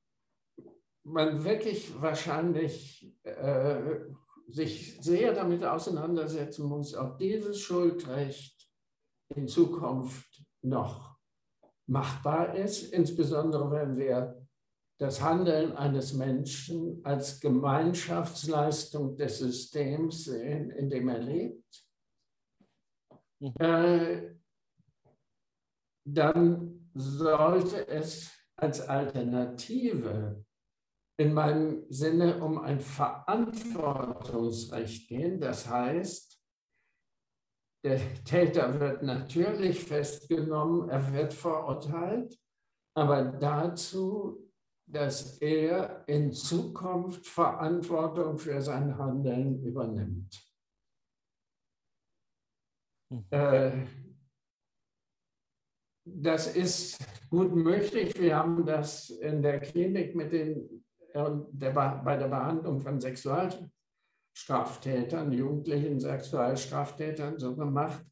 man 1.03 1.43
wirklich 1.43 1.99
wahrscheinlich 2.01 3.15
äh, 3.23 3.99
sich 4.47 4.97
sehr 5.01 5.33
damit 5.33 5.63
auseinandersetzen 5.63 6.67
muss, 6.67 6.95
ob 6.95 7.17
dieses 7.17 7.59
Schuldrecht 7.59 8.69
in 9.35 9.47
Zukunft 9.47 10.43
noch 10.61 11.17
machbar 11.85 12.55
ist, 12.55 12.91
insbesondere 12.93 13.71
wenn 13.71 13.97
wir 13.97 14.38
das 14.99 15.21
Handeln 15.21 15.77
eines 15.77 16.13
Menschen 16.13 16.99
als 17.05 17.39
Gemeinschaftsleistung 17.39 19.15
des 19.15 19.39
Systems 19.39 20.25
sehen, 20.25 20.71
in 20.71 20.89
dem 20.89 21.07
er 21.07 21.19
lebt, 21.19 21.87
mhm. 23.39 23.53
äh, 23.59 24.35
dann 26.05 26.91
sollte 26.93 27.87
es 27.87 28.29
als 28.57 28.81
Alternative 28.81 30.43
in 31.17 31.33
meinem 31.33 31.85
Sinne 31.89 32.43
um 32.43 32.59
ein 32.59 32.81
Verantwortungsrecht 32.81 35.07
gehen. 35.07 35.39
Das 35.39 35.69
heißt, 35.69 36.37
der 37.85 38.01
Täter 38.25 38.77
wird 38.81 39.03
natürlich 39.03 39.81
festgenommen, 39.81 40.89
er 40.89 41.13
wird 41.13 41.33
verurteilt, 41.33 42.37
aber 42.97 43.23
dazu 43.23 44.48
dass 44.91 45.37
er 45.37 46.03
in 46.07 46.33
Zukunft 46.33 47.27
Verantwortung 47.27 48.39
für 48.39 48.59
sein 48.61 48.97
Handeln 48.97 49.63
übernimmt. 49.63 50.43
Mhm. 53.11 53.25
Äh, 53.29 53.85
das 56.05 56.55
ist 56.55 56.97
gut 57.29 57.53
möglich. 57.53 58.19
Wir 58.19 58.35
haben 58.35 58.65
das 58.65 59.11
in 59.11 59.43
der 59.43 59.59
Klinik 59.59 60.15
mit 60.15 60.31
den, 60.31 60.83
äh, 61.13 61.29
der, 61.51 61.71
bei 61.71 62.17
der 62.17 62.27
Behandlung 62.27 62.81
von 62.81 62.99
Sexualstraftätern, 62.99 65.31
jugendlichen 65.31 65.99
Sexualstraftätern 65.99 67.37
so 67.37 67.55
gemacht. 67.55 68.03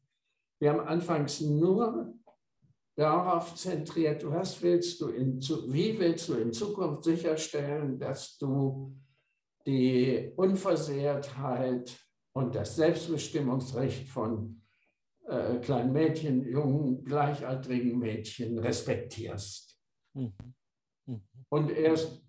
Wir 0.60 0.72
haben 0.72 0.86
anfangs 0.86 1.40
nur 1.40 2.14
darauf 2.98 3.54
zentriert, 3.54 4.28
was 4.28 4.60
willst 4.60 5.00
du 5.00 5.08
in, 5.10 5.40
wie 5.40 5.96
willst 6.00 6.28
du 6.28 6.34
in 6.34 6.52
Zukunft 6.52 7.04
sicherstellen, 7.04 7.96
dass 7.96 8.36
du 8.38 8.92
die 9.64 10.32
Unversehrtheit 10.34 11.96
und 12.32 12.56
das 12.56 12.74
Selbstbestimmungsrecht 12.74 14.08
von 14.08 14.62
äh, 15.28 15.58
kleinen 15.58 15.92
Mädchen, 15.92 16.44
jungen, 16.44 17.04
gleichaltrigen 17.04 18.00
Mädchen 18.00 18.58
respektierst. 18.58 19.80
Mhm. 20.14 20.32
Mhm. 21.06 21.22
Und 21.50 21.70
erst 21.70 22.20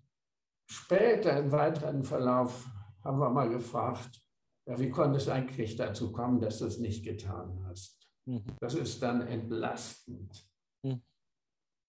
später 0.66 1.36
im 1.36 1.50
weiteren 1.50 2.04
Verlauf 2.04 2.68
haben 3.02 3.18
wir 3.18 3.30
mal 3.30 3.48
gefragt, 3.48 4.22
ja, 4.66 4.78
wie 4.78 4.90
konnte 4.90 5.16
es 5.16 5.28
eigentlich 5.28 5.74
dazu 5.74 6.12
kommen, 6.12 6.40
dass 6.40 6.60
du 6.60 6.66
es 6.66 6.78
nicht 6.78 7.04
getan 7.04 7.60
hast? 7.66 8.08
Mhm. 8.26 8.44
Das 8.60 8.74
ist 8.74 9.02
dann 9.02 9.22
entlastend. 9.22 10.49
Hm. 10.84 11.02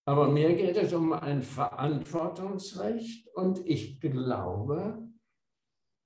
Aber 0.06 0.30
mir 0.30 0.56
geht 0.56 0.78
es 0.78 0.94
um 0.94 1.14
ein 1.14 1.42
Verantwortungsrecht 1.42 3.28
und 3.36 3.66
ich 3.68 4.00
glaube, 4.00 5.08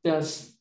dass 0.04 0.60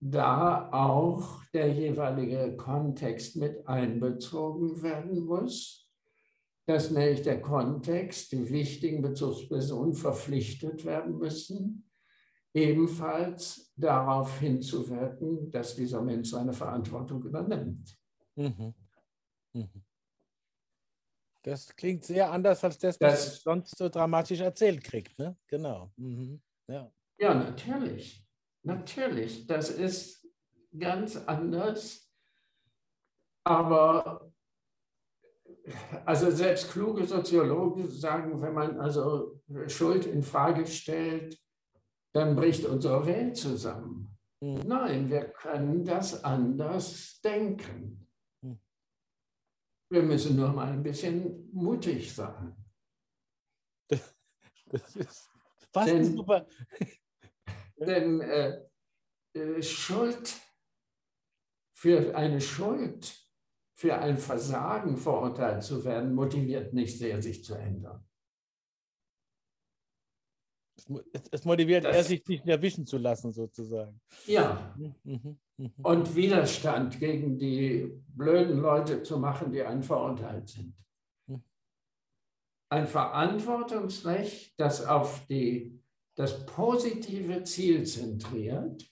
da 0.00 0.70
auch 0.72 1.44
der 1.52 1.72
jeweilige 1.72 2.56
Kontext 2.56 3.36
mit 3.36 3.66
einbezogen 3.66 4.82
werden 4.82 5.24
muss. 5.24 5.86
dass 6.68 6.90
nämlich 6.90 7.22
der 7.22 7.40
Kontext, 7.40 8.32
die 8.32 8.50
wichtigen 8.50 9.00
Bezugspersonen 9.00 9.94
verpflichtet 9.94 10.84
werden 10.84 11.16
müssen, 11.16 11.88
ebenfalls 12.52 13.72
darauf 13.76 14.40
hinzuwirken, 14.40 15.50
dass 15.52 15.76
dieser 15.76 16.02
Mensch 16.02 16.30
seine 16.30 16.52
Verantwortung 16.52 17.22
übernimmt. 17.22 17.96
Mhm. 18.34 18.74
Mhm. 19.52 19.85
Das 21.46 21.76
klingt 21.76 22.04
sehr 22.04 22.28
anders 22.28 22.64
als 22.64 22.76
das, 22.76 23.00
was 23.00 23.24
das, 23.24 23.42
sonst 23.42 23.78
so 23.78 23.88
dramatisch 23.88 24.40
erzählt 24.40 24.82
kriegt. 24.82 25.16
Ne? 25.16 25.36
Genau. 25.46 25.92
Mhm. 25.96 26.42
Ja. 26.66 26.92
ja, 27.18 27.34
natürlich. 27.34 28.26
Natürlich. 28.64 29.46
Das 29.46 29.70
ist 29.70 30.28
ganz 30.76 31.16
anders. 31.16 32.10
Aber 33.44 34.28
also 36.04 36.32
selbst 36.32 36.72
kluge 36.72 37.04
Soziologen 37.04 37.88
sagen, 37.88 38.42
wenn 38.42 38.52
man 38.52 38.80
also 38.80 39.40
Schuld 39.68 40.04
in 40.04 40.24
Frage 40.24 40.66
stellt, 40.66 41.38
dann 42.12 42.34
bricht 42.34 42.64
unsere 42.66 43.06
Welt 43.06 43.36
zusammen. 43.36 44.18
Mhm. 44.40 44.62
Nein, 44.66 45.10
wir 45.10 45.28
können 45.28 45.84
das 45.84 46.24
anders 46.24 47.20
denken. 47.20 48.05
Wir 49.88 50.02
müssen 50.02 50.36
nur 50.36 50.52
mal 50.52 50.72
ein 50.72 50.82
bisschen 50.82 51.50
mutig 51.52 52.14
sein. 52.14 52.56
Das 54.68 54.96
ist 54.96 55.30
fast 55.72 55.88
denn, 55.88 56.16
super. 56.16 56.44
Denn 57.76 58.20
äh, 58.20 58.66
äh, 59.32 59.62
Schuld 59.62 60.34
für 61.72 62.16
eine 62.16 62.40
Schuld, 62.40 63.16
für 63.74 63.96
ein 63.96 64.18
Versagen 64.18 64.96
verurteilt 64.96 65.62
zu 65.62 65.84
werden, 65.84 66.14
motiviert 66.14 66.72
nicht 66.72 66.98
sehr, 66.98 67.22
sich 67.22 67.44
zu 67.44 67.54
ändern. 67.54 68.04
Es 71.30 71.44
motiviert 71.44 71.84
das, 71.84 71.96
er, 71.96 72.04
sich 72.04 72.26
nicht 72.26 72.46
erwischen 72.46 72.86
zu 72.86 72.98
lassen, 72.98 73.32
sozusagen. 73.32 74.00
Ja. 74.26 74.74
Mhm, 74.76 74.94
mhm, 75.04 75.38
mhm. 75.56 75.72
Und 75.82 76.14
Widerstand 76.14 76.98
gegen 77.00 77.38
die 77.38 77.92
blöden 78.14 78.60
Leute 78.60 79.02
zu 79.02 79.18
machen, 79.18 79.50
die 79.50 79.62
einen 79.62 79.82
verurteilt 79.82 80.48
sind. 80.48 80.74
Ein 82.68 82.86
Verantwortungsrecht, 82.86 84.58
das 84.58 84.84
auf 84.84 85.24
die, 85.26 85.80
das 86.16 86.44
positive 86.46 87.44
Ziel 87.44 87.84
zentriert, 87.84 88.88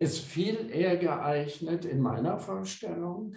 ist 0.00 0.20
viel 0.20 0.70
eher 0.70 0.96
geeignet 0.96 1.84
in 1.84 2.00
meiner 2.00 2.38
Vorstellung, 2.38 3.36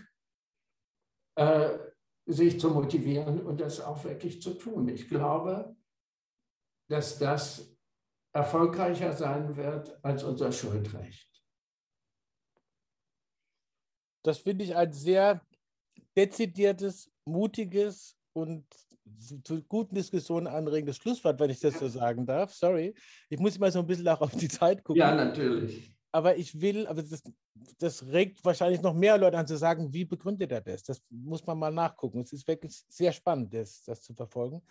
äh, 1.36 1.78
sich 2.26 2.60
zu 2.60 2.70
motivieren 2.70 3.42
und 3.42 3.62
das 3.62 3.80
auch 3.80 4.04
wirklich 4.04 4.42
zu 4.42 4.54
tun. 4.56 4.90
Ich 4.90 5.08
glaube, 5.08 5.76
dass 6.90 7.18
das 7.18 7.76
erfolgreicher 8.34 9.14
sein 9.14 9.56
wird 9.56 9.98
als 10.04 10.24
unser 10.24 10.52
Schuldrecht. 10.52 11.28
Das 14.24 14.40
finde 14.40 14.66
ich 14.66 14.76
ein 14.76 14.92
sehr 14.92 15.42
dezidiertes, 16.18 17.10
mutiges 17.26 18.18
und 18.34 18.66
zu 19.44 19.64
guten 19.64 19.96
Diskussionen 19.96 20.48
anregendes 20.48 20.98
Schlusswort, 20.98 21.40
wenn 21.40 21.50
ich 21.50 21.60
das 21.60 21.80
so 21.80 21.88
sagen 21.88 22.26
darf. 22.26 22.54
Sorry. 22.54 22.94
Ich 23.30 23.40
muss 23.40 23.56
immer 23.56 23.72
so 23.72 23.80
ein 23.80 23.88
bisschen 23.88 24.08
auch 24.08 24.22
auf 24.22 24.36
die 24.36 24.48
Zeit 24.48 24.84
gucken. 24.84 25.00
Ja, 25.00 25.16
natürlich. 25.16 25.94
Aber 26.12 26.38
ich 26.38 26.60
will, 26.60 26.88
aber 26.88 27.04
das, 27.04 27.24
das 27.78 28.06
regt 28.08 28.44
wahrscheinlich 28.44 28.82
noch 28.82 28.94
mehr 28.94 29.18
Leute 29.18 29.38
an 29.38 29.48
zu 29.48 29.58
sagen, 29.58 29.94
wie 29.94 30.06
begründet 30.06 30.52
er 30.52 30.62
das? 30.62 30.84
Das 30.84 31.02
muss 31.10 31.46
man 31.46 31.58
mal 31.58 31.72
nachgucken. 31.72 32.22
Es 32.22 32.34
ist 32.34 32.48
wirklich 32.48 32.84
sehr 32.88 33.12
spannend, 33.12 33.54
das, 33.54 33.84
das 33.84 34.02
zu 34.02 34.14
verfolgen. 34.14 34.62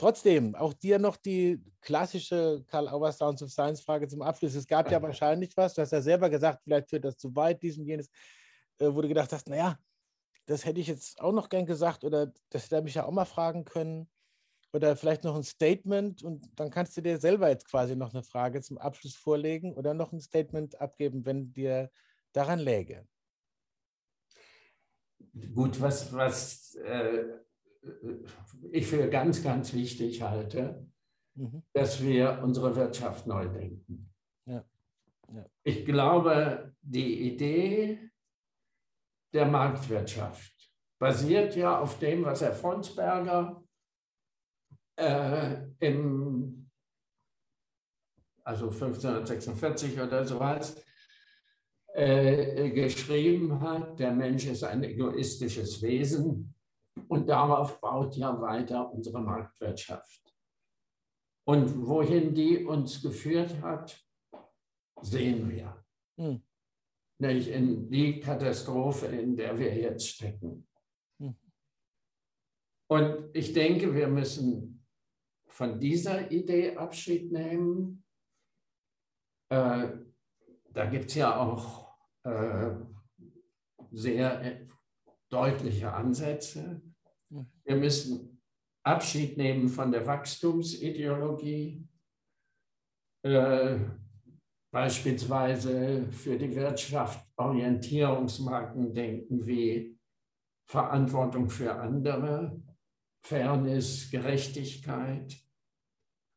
Trotzdem, 0.00 0.54
auch 0.54 0.72
dir 0.72 0.98
noch 0.98 1.18
die 1.18 1.62
klassische 1.82 2.64
Karl 2.68 2.88
Auer 2.88 3.12
Sounds 3.12 3.42
of 3.42 3.50
Science 3.50 3.82
Frage 3.82 4.08
zum 4.08 4.22
Abschluss. 4.22 4.54
Es 4.54 4.66
gab 4.66 4.90
ja 4.90 5.02
wahrscheinlich 5.02 5.54
was, 5.58 5.74
du 5.74 5.82
hast 5.82 5.90
ja 5.90 6.00
selber 6.00 6.30
gesagt, 6.30 6.62
vielleicht 6.64 6.88
führt 6.88 7.04
das 7.04 7.18
zu 7.18 7.36
weit, 7.36 7.62
dies 7.62 7.76
und 7.76 7.84
jenes, 7.84 8.08
äh, 8.78 8.86
wo 8.86 9.02
du 9.02 9.08
gedacht 9.08 9.30
hast, 9.30 9.50
naja, 9.50 9.78
das 10.46 10.64
hätte 10.64 10.80
ich 10.80 10.86
jetzt 10.86 11.20
auch 11.20 11.32
noch 11.32 11.50
gern 11.50 11.66
gesagt 11.66 12.02
oder 12.02 12.32
das 12.48 12.64
hätte 12.64 12.76
er 12.76 12.82
mich 12.82 12.94
ja 12.94 13.04
auch 13.04 13.10
mal 13.10 13.26
fragen 13.26 13.66
können. 13.66 14.08
Oder 14.72 14.96
vielleicht 14.96 15.22
noch 15.22 15.36
ein 15.36 15.42
Statement 15.42 16.22
und 16.22 16.48
dann 16.58 16.70
kannst 16.70 16.96
du 16.96 17.02
dir 17.02 17.18
selber 17.18 17.50
jetzt 17.50 17.68
quasi 17.68 17.94
noch 17.94 18.14
eine 18.14 18.22
Frage 18.22 18.62
zum 18.62 18.78
Abschluss 18.78 19.16
vorlegen 19.16 19.74
oder 19.74 19.92
noch 19.92 20.12
ein 20.12 20.20
Statement 20.22 20.80
abgeben, 20.80 21.26
wenn 21.26 21.52
dir 21.52 21.90
daran 22.32 22.58
läge. 22.58 23.06
Gut, 25.54 25.78
was, 25.78 26.10
was 26.14 26.74
äh, 26.76 27.38
ich 28.72 28.86
für 28.86 29.08
ganz, 29.08 29.42
ganz 29.42 29.72
wichtig 29.72 30.22
halte, 30.22 30.86
mhm. 31.34 31.62
dass 31.72 32.02
wir 32.02 32.40
unsere 32.42 32.74
Wirtschaft 32.76 33.26
neu 33.26 33.48
denken. 33.48 34.12
Ja. 34.46 34.64
Ja. 35.32 35.46
Ich 35.62 35.84
glaube, 35.84 36.74
die 36.82 37.32
Idee 37.32 38.10
der 39.32 39.46
Marktwirtschaft 39.46 40.52
basiert 40.98 41.56
ja 41.56 41.78
auf 41.78 41.98
dem, 41.98 42.24
was 42.24 42.42
Herr 42.42 42.52
Fronsberger 42.52 43.62
äh, 44.96 45.56
im, 45.78 46.70
also 48.42 48.66
1546 48.66 50.00
oder 50.00 50.24
so 50.26 50.38
was, 50.40 50.82
äh, 51.94 52.70
geschrieben 52.70 53.60
hat, 53.60 53.98
der 53.98 54.12
Mensch 54.12 54.46
ist 54.46 54.62
ein 54.62 54.84
egoistisches 54.84 55.80
Wesen 55.82 56.54
und 57.08 57.28
darauf 57.28 57.80
baut 57.80 58.16
ja 58.16 58.40
weiter 58.40 58.90
unsere 58.92 59.20
Marktwirtschaft. 59.20 60.34
Und 61.46 61.86
wohin 61.86 62.34
die 62.34 62.64
uns 62.64 63.02
geführt 63.02 63.60
hat, 63.62 64.00
sehen 65.00 65.48
wir. 65.48 65.84
Hm. 66.18 66.42
Nämlich 67.18 67.48
in 67.48 67.90
die 67.90 68.20
Katastrophe, 68.20 69.06
in 69.06 69.36
der 69.36 69.58
wir 69.58 69.74
jetzt 69.74 70.08
stecken. 70.08 70.68
Hm. 71.18 71.36
Und 72.88 73.30
ich 73.34 73.52
denke, 73.52 73.94
wir 73.94 74.08
müssen 74.08 74.86
von 75.48 75.78
dieser 75.78 76.30
Idee 76.30 76.76
Abschied 76.76 77.32
nehmen. 77.32 78.04
Äh, 79.50 79.88
da 80.72 80.86
gibt 80.86 81.10
es 81.10 81.16
ja 81.16 81.36
auch 81.36 81.96
äh, 82.24 82.70
sehr 83.90 84.68
deutliche 85.30 85.92
Ansätze. 85.92 86.82
Wir 87.64 87.76
müssen 87.76 88.42
Abschied 88.84 89.36
nehmen 89.36 89.68
von 89.68 89.92
der 89.92 90.06
Wachstumsideologie, 90.06 91.86
äh, 93.24 93.78
beispielsweise 94.72 96.10
für 96.12 96.38
die 96.38 96.54
Wirtschaft 96.54 97.26
Orientierungsmarken 97.36 98.94
denken 98.94 99.46
wie 99.46 99.98
Verantwortung 100.70 101.48
für 101.50 101.74
andere, 101.74 102.62
Fairness, 103.26 104.10
Gerechtigkeit. 104.10 105.36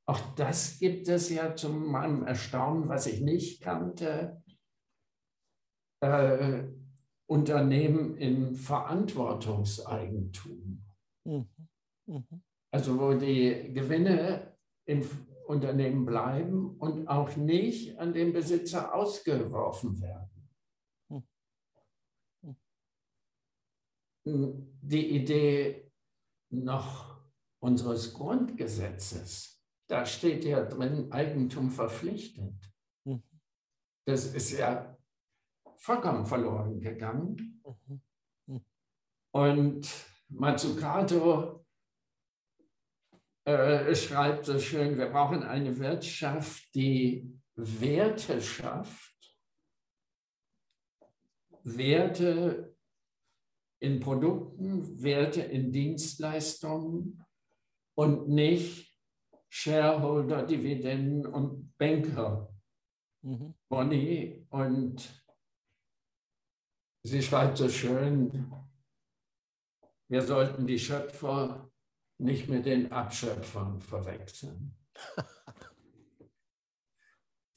Auch 0.05 0.19
das 0.35 0.79
gibt 0.79 1.07
es 1.07 1.29
ja 1.29 1.55
zu 1.55 1.69
meinem 1.69 2.23
Erstaunen, 2.23 2.89
was 2.89 3.05
ich 3.07 3.21
nicht 3.21 3.61
kannte. 3.61 4.43
Äh, 6.03 6.65
Unternehmen 7.33 8.15
in 8.17 8.53
Verantwortungseigentum. 8.53 10.85
Mhm. 11.25 11.49
Mhm. 12.05 12.43
Also 12.71 12.99
wo 12.99 13.15
die 13.15 13.73
Gewinne 13.73 14.55
im 14.85 15.03
Unternehmen 15.47 16.05
bleiben 16.05 16.77
und 16.77 17.07
auch 17.07 17.35
nicht 17.35 17.97
an 17.97 18.13
den 18.13 18.33
Besitzer 18.33 18.93
ausgeworfen 18.93 19.99
werden. 19.99 20.29
Mhm. 24.25 24.77
Die 24.81 25.15
Idee 25.15 25.91
noch 26.51 27.19
unseres 27.59 28.13
Grundgesetzes, 28.13 29.59
da 29.89 30.05
steht 30.05 30.45
ja 30.45 30.63
drin, 30.63 31.11
Eigentum 31.11 31.71
verpflichtet. 31.71 32.71
Mhm. 33.05 33.23
Das 34.05 34.35
ist 34.35 34.51
ja 34.51 34.92
vollkommen 35.83 36.25
verloren 36.25 36.79
gegangen. 36.79 37.61
Mhm. 38.47 38.65
Und 39.31 40.05
Mazzucato 40.29 41.65
äh, 43.45 43.93
schreibt 43.93 44.45
so 44.45 44.57
schön, 44.59 44.97
wir 44.97 45.07
brauchen 45.07 45.43
eine 45.43 45.77
Wirtschaft, 45.77 46.73
die 46.73 47.29
Werte 47.55 48.41
schafft, 48.41 49.11
Werte 51.63 52.77
in 53.79 53.99
Produkten, 53.99 55.03
Werte 55.03 55.41
in 55.41 55.73
Dienstleistungen 55.73 57.25
und 57.95 58.29
nicht 58.29 58.97
Shareholder, 59.49 60.43
Dividenden 60.43 61.25
und 61.25 61.77
Banker. 61.77 62.53
Mhm. 63.21 63.53
Bonnie 63.67 64.45
und 64.49 65.22
sie 67.03 67.21
schreibt 67.21 67.57
so 67.57 67.69
schön, 67.69 68.51
wir 70.09 70.21
sollten 70.21 70.65
die 70.65 70.79
Schöpfer 70.79 71.69
nicht 72.17 72.47
mit 72.49 72.65
den 72.65 72.91
Abschöpfern 72.91 73.81
verwechseln. 73.81 74.75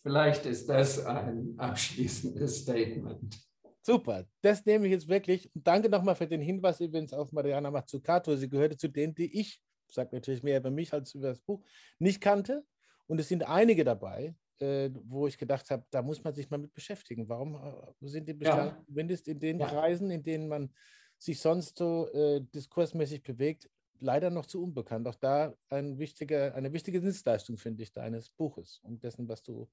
Vielleicht 0.02 0.46
ist 0.46 0.68
das 0.68 1.04
ein 1.04 1.54
abschließendes 1.58 2.62
Statement. 2.62 3.38
Super, 3.82 4.24
das 4.40 4.64
nehme 4.64 4.86
ich 4.86 4.92
jetzt 4.92 5.08
wirklich. 5.08 5.50
danke 5.54 5.88
nochmal 5.88 6.16
für 6.16 6.26
den 6.26 6.40
Hinweis 6.40 6.80
übrigens 6.80 7.12
auf 7.12 7.32
Mariana 7.32 7.70
Mazzucato. 7.70 8.34
Sie 8.36 8.48
gehörte 8.48 8.76
zu 8.76 8.88
denen, 8.88 9.14
die 9.14 9.40
ich, 9.40 9.62
sage 9.88 10.14
natürlich 10.14 10.42
mehr 10.42 10.58
über 10.58 10.70
mich 10.70 10.92
als 10.92 11.14
über 11.14 11.28
das 11.28 11.40
Buch, 11.40 11.64
nicht 11.98 12.20
kannte. 12.20 12.64
Und 13.06 13.20
es 13.20 13.28
sind 13.28 13.48
einige 13.48 13.84
dabei, 13.84 14.34
äh, 14.60 14.90
wo 15.04 15.26
ich 15.26 15.38
gedacht 15.38 15.70
habe, 15.70 15.84
da 15.90 16.02
muss 16.02 16.22
man 16.24 16.34
sich 16.34 16.50
mal 16.50 16.58
mit 16.58 16.72
beschäftigen. 16.72 17.28
Warum 17.28 17.54
äh, 17.54 18.08
sind 18.08 18.28
die 18.28 18.34
bislang, 18.34 18.68
ja. 18.68 18.82
zumindest 18.86 19.28
in 19.28 19.38
den 19.38 19.60
ja. 19.60 19.66
Kreisen, 19.66 20.10
in 20.10 20.22
denen 20.22 20.48
man 20.48 20.72
sich 21.18 21.40
sonst 21.40 21.78
so 21.78 22.08
äh, 22.12 22.40
diskursmäßig 22.54 23.22
bewegt, 23.22 23.70
leider 24.00 24.30
noch 24.30 24.46
zu 24.46 24.62
unbekannt. 24.62 25.06
Auch 25.08 25.14
da 25.14 25.54
ein 25.68 25.98
wichtiger, 25.98 26.54
eine 26.54 26.72
wichtige 26.72 27.00
Dienstleistung, 27.00 27.56
finde 27.56 27.82
ich, 27.82 27.92
deines 27.92 28.30
Buches 28.30 28.80
und 28.82 29.02
dessen, 29.02 29.28
was 29.28 29.42
du 29.42 29.68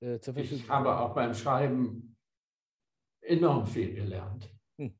äh, 0.00 0.18
zur 0.20 0.34
Verfügung 0.34 0.58
Ich 0.58 0.68
habe 0.68 0.96
auch 0.96 1.14
beim 1.14 1.34
Schreiben 1.34 2.16
enorm 3.20 3.66
viel 3.66 3.94
gelernt. 3.94 4.50
Hm. 4.78 4.98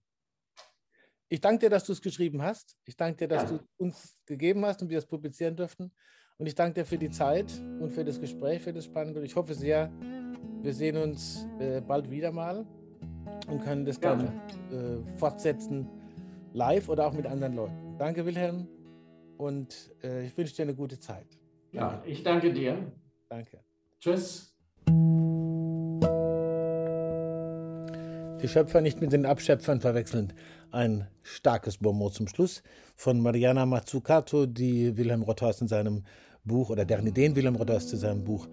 Ich 1.29 1.41
danke 1.41 1.67
dir, 1.67 1.71
dass 1.71 1.85
du 1.85 1.93
es 1.93 2.01
geschrieben 2.01 2.43
hast. 2.43 2.77
Ich 2.85 2.97
danke 2.97 3.19
dir, 3.19 3.29
dass 3.29 3.51
ja. 3.51 3.59
du 3.59 3.65
uns 3.77 4.17
gegeben 4.27 4.65
hast 4.65 4.83
und 4.83 4.89
wir 4.89 4.99
es 4.99 5.07
publizieren 5.07 5.57
durften. 5.57 5.93
Und 6.41 6.47
ich 6.47 6.55
danke 6.55 6.75
dir 6.75 6.87
für 6.87 6.99
die 6.99 7.11
Zeit 7.11 7.53
und 7.81 7.91
für 7.91 8.05
das 8.05 8.21
Gespräch, 8.21 8.63
für 8.63 8.73
das 8.73 8.85
Spannende. 8.85 9.19
Und 9.19 9.27
ich 9.27 9.35
hoffe 9.35 9.55
sehr, 9.55 9.91
wir 10.63 10.73
sehen 10.73 10.97
uns 10.97 11.49
äh, 11.59 11.81
bald 11.81 12.13
wieder 12.13 12.31
mal 12.31 12.65
und 13.49 13.61
können 13.65 13.85
das 13.85 13.99
ja. 14.01 14.15
dann 14.15 14.29
äh, 14.71 15.19
fortsetzen, 15.19 15.89
live 16.53 16.89
oder 16.89 17.09
auch 17.09 17.13
mit 17.13 17.27
anderen 17.27 17.57
Leuten. 17.57 17.99
Danke, 17.99 18.25
Wilhelm. 18.25 18.69
Und 19.37 19.93
äh, 20.05 20.27
ich 20.27 20.39
wünsche 20.39 20.55
dir 20.55 20.63
eine 20.63 20.77
gute 20.77 21.01
Zeit. 21.01 21.27
Ja, 21.73 22.01
ich 22.07 22.23
danke 22.23 22.53
dir. 22.53 22.87
Danke. 23.29 23.59
Tschüss. 23.99 24.55
Die 28.41 28.47
Schöpfer 28.47 28.81
nicht 28.81 29.01
mit 29.01 29.13
den 29.13 29.27
Abschöpfern 29.27 29.81
verwechseln. 29.81 30.33
Ein 30.71 31.09
starkes 31.23 31.79
Bonmot 31.79 32.15
zum 32.15 32.29
Schluss 32.29 32.63
von 32.95 33.21
Mariana 33.21 33.67
Mazzucato, 33.67 34.47
die 34.47 34.97
Wilhelm 34.97 35.23
Rothaus 35.23 35.61
in 35.61 35.67
seinem 35.67 36.05
Buch 36.49 36.71
oder 36.71 36.85
deren 36.85 37.07
Ideen 37.07 37.37
Wilhelm 37.37 37.55
Rothaus 37.55 37.87
zu 37.87 37.97
seinem 37.97 38.25
Buch 38.25 38.49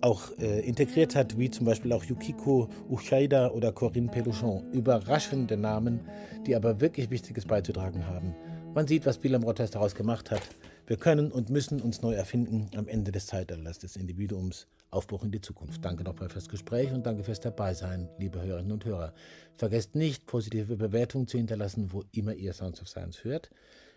auch 0.00 0.36
äh, 0.38 0.60
integriert 0.66 1.14
hat, 1.14 1.38
wie 1.38 1.48
zum 1.48 1.64
Beispiel 1.64 1.92
auch 1.92 2.02
Yukiko 2.02 2.68
Uchaida 2.90 3.50
oder 3.52 3.70
Corinne 3.70 4.10
Peluchon. 4.10 4.68
Überraschende 4.72 5.56
Namen, 5.56 6.00
die 6.46 6.56
aber 6.56 6.80
wirklich 6.80 7.10
Wichtiges 7.10 7.46
beizutragen 7.46 8.06
haben. 8.08 8.34
Man 8.74 8.88
sieht, 8.88 9.06
was 9.06 9.22
Wilhelm 9.22 9.44
Rothaus 9.44 9.70
daraus 9.70 9.94
gemacht 9.94 10.32
hat. 10.32 10.42
Wir 10.88 10.96
können 10.96 11.30
und 11.30 11.48
müssen 11.48 11.80
uns 11.80 12.02
neu 12.02 12.14
erfinden 12.14 12.66
am 12.76 12.88
Ende 12.88 13.12
des 13.12 13.26
Zeitalters 13.26 13.78
des 13.78 13.94
Individuums. 13.94 14.66
Aufbruch 14.94 15.24
in 15.24 15.32
die 15.32 15.40
Zukunft. 15.40 15.84
Danke 15.84 16.04
nochmal 16.04 16.28
fürs 16.28 16.48
Gespräch 16.48 16.92
und 16.92 17.04
danke 17.04 17.24
fürs 17.24 17.40
Dabeisein, 17.40 18.08
liebe 18.18 18.40
Hörerinnen 18.40 18.72
und 18.72 18.84
Hörer. 18.84 19.12
Vergesst 19.56 19.94
nicht, 19.94 20.26
positive 20.26 20.76
Bewertungen 20.76 21.26
zu 21.26 21.36
hinterlassen, 21.36 21.92
wo 21.92 22.04
immer 22.12 22.34
ihr 22.34 22.52
Sounds 22.52 22.80
of 22.80 22.88
Science 22.88 23.24
hört. 23.24 23.50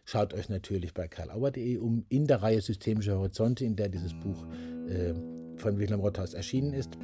Schaut 0.10 0.34
euch 0.34 0.48
natürlich 0.48 0.94
bei 0.94 1.10
karlauer.de 1.10 1.80
um 1.80 2.06
in 2.08 2.28
der 2.28 2.42
Reihe 2.42 2.62
Systemische 2.62 3.18
Horizonte, 3.18 3.66
in 3.66 3.76
der 3.76 3.90
dieses 3.90 4.14
Buch 4.14 4.46
äh, 4.88 5.14
von 5.58 5.78
Wilhelm 5.78 6.00
Rothaus 6.00 6.34
erschienen 6.34 6.72
ist. 6.72 6.98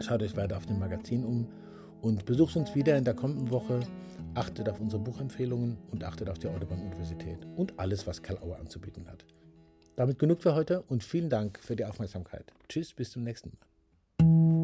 Schaut 0.00 0.22
euch 0.22 0.34
weiter 0.38 0.56
auf 0.56 0.64
dem 0.64 0.78
Magazin 0.78 1.22
um 1.22 1.46
und 2.00 2.24
besucht 2.24 2.56
uns 2.56 2.74
wieder 2.74 2.96
in 2.96 3.04
der 3.04 3.12
kommenden 3.12 3.50
Woche. 3.50 3.80
Achtet 4.32 4.70
auf 4.70 4.80
unsere 4.80 5.02
Buchempfehlungen 5.02 5.76
und 5.90 6.02
achtet 6.02 6.30
auf 6.30 6.38
die 6.38 6.48
Autobahn-Universität 6.48 7.46
und 7.56 7.78
alles, 7.78 8.06
was 8.06 8.22
Karl 8.22 8.38
Auer 8.38 8.58
anzubieten 8.58 9.06
hat. 9.06 9.26
Damit 9.96 10.18
genug 10.18 10.40
für 10.40 10.54
heute 10.54 10.80
und 10.88 11.04
vielen 11.04 11.28
Dank 11.28 11.58
für 11.62 11.76
die 11.76 11.84
Aufmerksamkeit. 11.84 12.54
Tschüss, 12.70 12.94
bis 12.94 13.10
zum 13.10 13.22
nächsten 13.22 13.50
Mal. 13.50 14.59